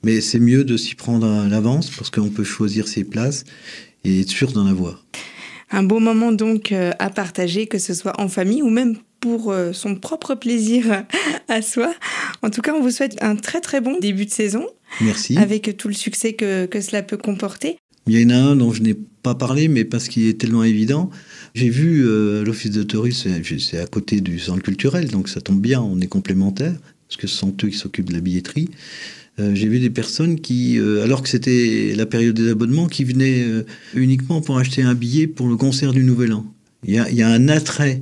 Mais 0.04 0.21
c'est 0.21 0.39
mieux 0.39 0.63
de 0.63 0.75
s'y 0.75 0.95
prendre 0.95 1.28
à 1.28 1.47
l'avance 1.47 1.89
parce 1.91 2.10
qu'on 2.10 2.30
peut 2.30 2.43
choisir 2.43 2.88
ses 2.88 3.04
places 3.04 3.43
et 4.04 4.21
être 4.21 4.30
sûr 4.30 4.51
d'en 4.51 4.65
avoir. 4.65 5.06
Un 5.71 5.84
beau 5.84 5.99
moment 5.99 6.32
donc 6.32 6.71
à 6.71 7.10
partager, 7.10 7.67
que 7.67 7.80
ce 7.80 7.93
soit 7.93 8.19
en 8.19 8.28
famille 8.28 8.62
ou 8.62 8.69
même 8.69 8.97
pour 9.25 9.51
euh, 9.51 9.73
son 9.73 9.95
propre 9.95 10.36
plaisir 10.36 11.04
à 11.47 11.63
soi. 11.63 11.95
En 12.43 12.51
tout 12.51 12.62
cas, 12.62 12.75
on 12.75 12.82
vous 12.82 12.91
souhaite 12.91 13.17
un 13.23 13.36
très 13.36 13.60
très 13.60 13.82
bon 13.82 13.97
début 13.99 14.25
de 14.25 14.32
saison. 14.32 14.67
Merci. 15.01 15.36
Avec 15.38 15.75
tout 15.78 15.88
le 15.88 15.95
succès 15.95 16.34
que, 16.34 16.67
que 16.67 16.80
cela 16.80 17.01
peut 17.01 17.17
comporter. 17.17 17.78
Il 18.06 18.19
y 18.19 18.23
en 18.23 18.30
a 18.30 18.36
un 18.36 18.56
dont 18.56 18.71
je 18.71 18.84
n'ai 18.84 18.93
pas 18.93 19.34
parlé, 19.34 19.67
mais 19.67 19.84
parce 19.84 20.10
qu'il 20.10 20.28
est 20.28 20.39
tellement 20.39 20.63
évident. 20.63 21.10
J'ai 21.56 21.70
vu 21.70 22.06
euh, 22.06 22.44
l'Office 22.44 22.72
de 22.72 22.84
tourisme, 22.84 23.32
c'est 23.60 23.80
à 23.80 23.88
côté 23.88 24.20
du 24.20 24.39
centre 24.39 24.62
culturel, 24.62 25.08
donc 25.08 25.30
ça 25.30 25.39
tombe 25.39 25.62
bien, 25.62 25.82
on 25.82 26.02
est 26.02 26.08
complémentaires, 26.08 26.76
parce 27.08 27.15
que 27.15 27.28
ce 27.28 27.38
sont 27.38 27.56
eux 27.63 27.70
qui 27.70 27.78
s'occupent 27.78 28.10
de 28.10 28.13
la 28.13 28.20
billetterie. 28.20 28.70
Euh, 29.39 29.56
j'ai 29.56 29.70
vu 29.70 29.80
des 29.80 29.89
personnes 29.89 30.41
qui, 30.41 30.78
alors 30.78 31.24
que 31.24 31.30
c'était 31.30 31.94
la 31.96 32.06
période 32.06 32.36
des 32.36 32.50
abonnements, 32.50 32.88
qui 32.88 33.06
venaient 33.06 33.46
uniquement 33.94 34.41
pour 34.41 34.58
acheter 34.58 34.82
un 34.82 34.96
billet 34.96 35.28
pour 35.28 35.48
le 35.48 35.56
concert 35.56 35.94
du 35.94 36.04
Nouvel 36.04 36.34
An. 36.34 36.46
Il 36.84 36.94
y 36.94 37.00
a, 37.00 37.10
y 37.10 37.22
a 37.22 37.30
un 37.30 37.48
attrait 37.48 38.02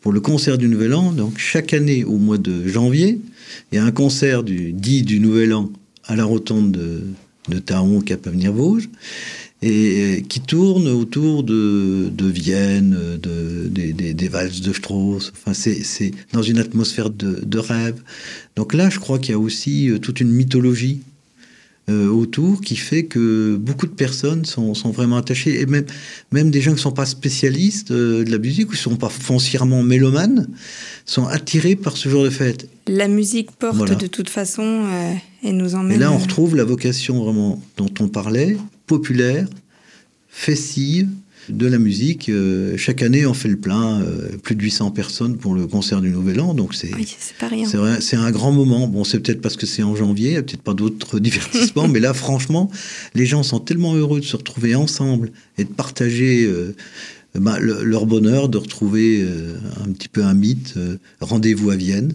pour 0.00 0.12
le 0.12 0.20
concert 0.20 0.56
du 0.56 0.66
Nouvel 0.66 0.94
An. 0.94 1.12
Donc 1.12 1.36
chaque 1.36 1.74
année, 1.74 2.04
au 2.04 2.16
mois 2.16 2.38
de 2.38 2.66
janvier, 2.66 3.20
il 3.70 3.76
y 3.76 3.78
a 3.78 3.84
un 3.84 3.92
concert 3.92 4.42
du, 4.42 4.72
dit 4.72 5.02
du 5.02 5.20
Nouvel 5.20 5.52
An 5.52 5.70
à 6.04 6.16
la 6.16 6.24
rotonde 6.24 6.72
de, 6.72 7.02
de 7.50 7.58
Taon, 7.58 8.00
Cap 8.00 8.26
Avenir 8.26 8.52
Vosges, 8.52 8.88
et 9.60 10.24
qui 10.28 10.40
tourne 10.40 10.86
autour 10.88 11.42
de, 11.42 12.10
de 12.12 12.26
Vienne, 12.26 13.18
de, 13.20 13.68
des, 13.68 13.92
des, 13.92 14.28
valses 14.28 14.60
de 14.60 14.72
Strauss. 14.72 15.32
Enfin, 15.34 15.52
c'est 15.54 16.12
dans 16.32 16.42
une 16.42 16.58
atmosphère 16.58 17.10
de, 17.10 17.40
de 17.44 17.58
rêve. 17.58 18.00
Donc 18.54 18.72
là, 18.72 18.88
je 18.88 18.98
crois 18.98 19.18
qu'il 19.18 19.32
y 19.32 19.34
a 19.34 19.38
aussi 19.38 19.90
euh, 19.90 19.98
toute 19.98 20.20
une 20.20 20.30
mythologie 20.30 21.00
euh, 21.88 22.06
autour 22.08 22.60
qui 22.60 22.76
fait 22.76 23.04
que 23.04 23.56
beaucoup 23.56 23.86
de 23.86 23.92
personnes 23.92 24.44
sont, 24.44 24.74
sont, 24.74 24.90
vraiment 24.90 25.16
attachées, 25.16 25.58
et 25.58 25.64
même, 25.64 25.86
même 26.32 26.50
des 26.50 26.60
gens 26.60 26.72
qui 26.72 26.76
ne 26.76 26.82
sont 26.82 26.92
pas 26.92 27.06
spécialistes 27.06 27.92
euh, 27.92 28.24
de 28.24 28.30
la 28.30 28.36
musique 28.36 28.66
ou 28.66 28.72
qui 28.72 28.76
ne 28.76 28.92
sont 28.92 28.96
pas 28.96 29.08
foncièrement 29.08 29.82
mélomanes, 29.82 30.48
sont 31.06 31.26
attirés 31.26 31.76
par 31.76 31.96
ce 31.96 32.10
genre 32.10 32.24
de 32.24 32.30
fête. 32.30 32.68
La 32.88 33.08
musique 33.08 33.52
porte 33.52 33.98
de 33.98 34.06
toute 34.06 34.28
façon 34.28 34.62
euh, 34.62 35.14
et 35.42 35.52
nous 35.52 35.74
emmène. 35.76 35.96
Et 35.96 35.98
là, 35.98 36.12
on 36.12 36.18
retrouve 36.18 36.56
la 36.56 36.64
vocation 36.64 37.24
vraiment 37.24 37.58
dont 37.78 37.90
on 38.00 38.08
parlait, 38.08 38.58
populaire, 38.88 39.46
festive, 40.28 41.08
de 41.48 41.66
la 41.66 41.78
musique. 41.78 42.28
Euh, 42.28 42.76
chaque 42.76 43.02
année, 43.02 43.26
on 43.26 43.34
fait 43.34 43.48
le 43.48 43.56
plein, 43.56 44.00
euh, 44.00 44.36
plus 44.42 44.54
de 44.54 44.62
800 44.62 44.90
personnes 44.90 45.36
pour 45.36 45.54
le 45.54 45.66
concert 45.66 46.00
du 46.00 46.10
Nouvel 46.10 46.40
An, 46.40 46.54
donc 46.54 46.74
c'est 46.74 46.90
c'est 48.00 48.16
un 48.16 48.30
grand 48.30 48.52
moment. 48.52 48.88
Bon, 48.88 49.04
c'est 49.04 49.20
peut-être 49.20 49.40
parce 49.40 49.56
que 49.56 49.66
c'est 49.66 49.82
en 49.82 49.96
janvier, 49.96 50.28
il 50.28 50.32
n'y 50.32 50.38
a 50.38 50.42
peut-être 50.42 50.62
pas 50.62 50.74
d'autres 50.74 51.18
divertissements, 51.20 51.88
mais 51.88 52.00
là, 52.00 52.14
franchement, 52.14 52.70
les 53.14 53.26
gens 53.26 53.42
sont 53.42 53.60
tellement 53.60 53.94
heureux 53.94 54.20
de 54.20 54.24
se 54.24 54.36
retrouver 54.36 54.74
ensemble 54.74 55.32
et 55.56 55.64
de 55.64 55.72
partager. 55.72 56.44
Euh, 56.44 56.74
bah, 57.34 57.58
leur 57.60 58.06
bonheur 58.06 58.48
de 58.48 58.56
retrouver 58.56 59.24
un 59.84 59.92
petit 59.92 60.08
peu 60.08 60.24
un 60.24 60.34
mythe, 60.34 60.74
rendez-vous 61.20 61.70
à 61.70 61.76
Vienne, 61.76 62.14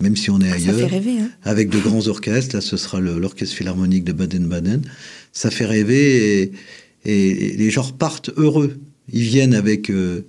même 0.00 0.16
si 0.16 0.30
on 0.30 0.40
est 0.40 0.50
ailleurs, 0.50 0.78
ça 0.78 0.88
fait 0.88 0.98
rêver, 0.98 1.20
hein. 1.20 1.30
avec 1.42 1.70
de 1.70 1.78
grands 1.78 2.06
orchestres. 2.06 2.54
Là, 2.54 2.60
ce 2.60 2.76
sera 2.76 3.00
l'orchestre 3.00 3.56
philharmonique 3.56 4.04
de 4.04 4.12
Baden-Baden. 4.12 4.82
Ça 5.32 5.50
fait 5.50 5.66
rêver 5.66 6.42
et, 6.42 6.52
et 7.04 7.56
les 7.56 7.70
gens 7.70 7.82
repartent 7.82 8.30
heureux. 8.36 8.78
Ils 9.12 9.22
viennent 9.22 9.54
avec 9.54 9.90
euh, 9.90 10.26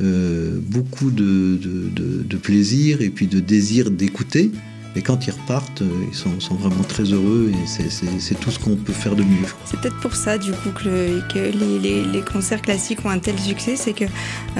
euh, 0.00 0.58
beaucoup 0.60 1.10
de, 1.10 1.58
de, 1.62 2.36
plaisir 2.36 3.02
et 3.02 3.10
puis 3.10 3.26
de 3.26 3.40
désir 3.40 3.90
d'écouter. 3.90 4.50
Et 4.94 5.00
quand 5.00 5.26
ils 5.26 5.30
repartent, 5.30 5.80
euh, 5.82 6.04
ils 6.10 6.14
sont, 6.14 6.40
sont 6.40 6.54
vraiment 6.54 6.82
très 6.82 7.04
heureux 7.04 7.50
et 7.50 7.66
c'est 7.66 8.40
tout 8.40 8.50
ce 8.50 8.58
qu'on 8.58 8.76
peut 8.76 8.92
faire 8.92 9.16
de 9.16 9.22
mieux. 9.22 9.46
C'est 9.64 9.80
peut-être 9.80 10.00
pour 10.00 10.14
ça, 10.14 10.38
du 10.38 10.50
coup, 10.50 10.70
que, 10.70 11.20
que 11.32 11.38
les, 11.38 12.04
les, 12.04 12.20
concerts 12.20 12.60
classiques 12.60 13.04
ont 13.04 13.08
un 13.08 13.18
tel 13.18 13.38
succès, 13.38 13.76
c'est 13.76 13.94
que 13.94 14.04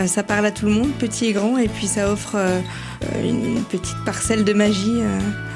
ça 0.06 0.22
parle 0.22 0.46
à 0.46 0.50
tout 0.50 0.66
le 0.66 0.72
monde, 0.72 0.90
petit 0.98 1.26
et 1.26 1.32
grand, 1.32 1.58
et 1.58 1.68
puis 1.68 1.86
ça 1.86 2.10
offre 2.10 2.36
une 3.22 3.62
petite 3.64 4.04
parcelle 4.06 4.44
de 4.44 4.52
magie 4.54 5.00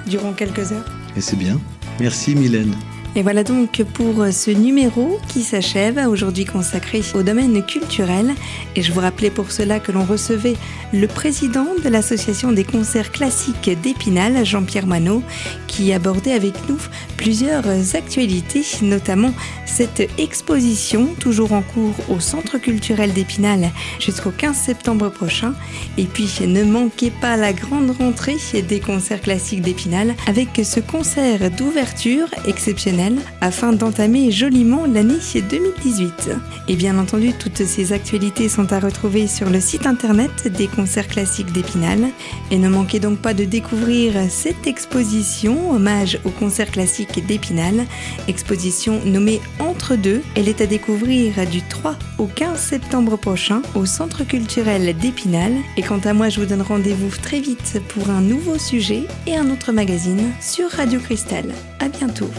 durant 0.06 0.32
quelques 0.32 0.72
heures. 0.72 0.90
Et 1.16 1.22
c'est 1.22 1.36
bien. 1.36 1.58
Merci 1.98 2.34
Mylène. 2.34 2.74
Et 3.18 3.22
voilà 3.22 3.44
donc 3.44 3.82
pour 3.94 4.26
ce 4.30 4.50
numéro 4.50 5.18
qui 5.26 5.40
s'achève, 5.40 6.06
aujourd'hui 6.06 6.44
consacré 6.44 7.00
au 7.14 7.22
domaine 7.22 7.64
culturel. 7.64 8.34
Et 8.74 8.82
je 8.82 8.92
vous 8.92 9.00
rappelais 9.00 9.30
pour 9.30 9.52
cela 9.52 9.80
que 9.80 9.90
l'on 9.90 10.04
recevait 10.04 10.56
le 10.92 11.06
président 11.06 11.66
de 11.82 11.88
l'association 11.88 12.52
des 12.52 12.62
concerts 12.64 13.12
classiques 13.12 13.70
d'Épinal, 13.82 14.44
Jean-Pierre 14.44 14.86
Manot, 14.86 15.22
qui 15.66 15.94
abordait 15.94 16.34
avec 16.34 16.68
nous 16.68 16.78
plusieurs 17.16 17.64
actualités, 17.96 18.62
notamment 18.82 19.32
cette 19.64 20.10
exposition 20.18 21.06
toujours 21.18 21.54
en 21.54 21.62
cours 21.62 21.94
au 22.10 22.20
Centre 22.20 22.58
culturel 22.58 23.14
d'Épinal 23.14 23.70
jusqu'au 23.98 24.30
15 24.30 24.54
septembre 24.54 25.08
prochain. 25.08 25.54
Et 25.96 26.04
puis 26.04 26.28
ne 26.46 26.64
manquez 26.64 27.10
pas 27.10 27.38
la 27.38 27.54
grande 27.54 27.92
rentrée 27.92 28.36
des 28.68 28.80
concerts 28.80 29.22
classiques 29.22 29.62
d'Épinal 29.62 30.14
avec 30.26 30.60
ce 30.62 30.80
concert 30.80 31.50
d'ouverture 31.50 32.28
exceptionnel 32.46 33.05
afin 33.40 33.72
d'entamer 33.72 34.30
joliment 34.30 34.86
l'année 34.86 35.20
2018. 35.34 36.30
Et 36.68 36.76
bien 36.76 36.98
entendu, 36.98 37.32
toutes 37.32 37.64
ces 37.64 37.92
actualités 37.92 38.48
sont 38.48 38.72
à 38.72 38.80
retrouver 38.80 39.26
sur 39.26 39.50
le 39.50 39.60
site 39.60 39.86
internet 39.86 40.48
des 40.48 40.66
concerts 40.66 41.08
classiques 41.08 41.52
d'Épinal. 41.52 42.08
Et 42.50 42.58
ne 42.58 42.68
manquez 42.68 43.00
donc 43.00 43.18
pas 43.18 43.34
de 43.34 43.44
découvrir 43.44 44.14
cette 44.28 44.66
exposition 44.66 45.72
hommage 45.72 46.18
aux 46.24 46.30
concerts 46.30 46.70
classiques 46.70 47.24
d'Épinal, 47.26 47.86
exposition 48.28 49.00
nommée 49.04 49.40
Entre 49.58 49.96
deux. 49.96 50.22
Elle 50.34 50.48
est 50.48 50.60
à 50.60 50.66
découvrir 50.66 51.34
du 51.50 51.62
3 51.62 51.96
au 52.18 52.26
15 52.26 52.58
septembre 52.58 53.16
prochain 53.16 53.62
au 53.74 53.86
Centre 53.86 54.24
culturel 54.24 54.96
d'Épinal. 54.96 55.52
Et 55.76 55.82
quant 55.82 56.00
à 56.04 56.12
moi, 56.12 56.28
je 56.28 56.40
vous 56.40 56.46
donne 56.46 56.62
rendez-vous 56.62 57.10
très 57.22 57.40
vite 57.40 57.80
pour 57.88 58.10
un 58.10 58.20
nouveau 58.20 58.58
sujet 58.58 59.04
et 59.26 59.36
un 59.36 59.50
autre 59.50 59.72
magazine 59.72 60.32
sur 60.40 60.70
Radio 60.70 61.00
Cristal. 61.00 61.46
À 61.80 61.88
bientôt. 61.88 62.30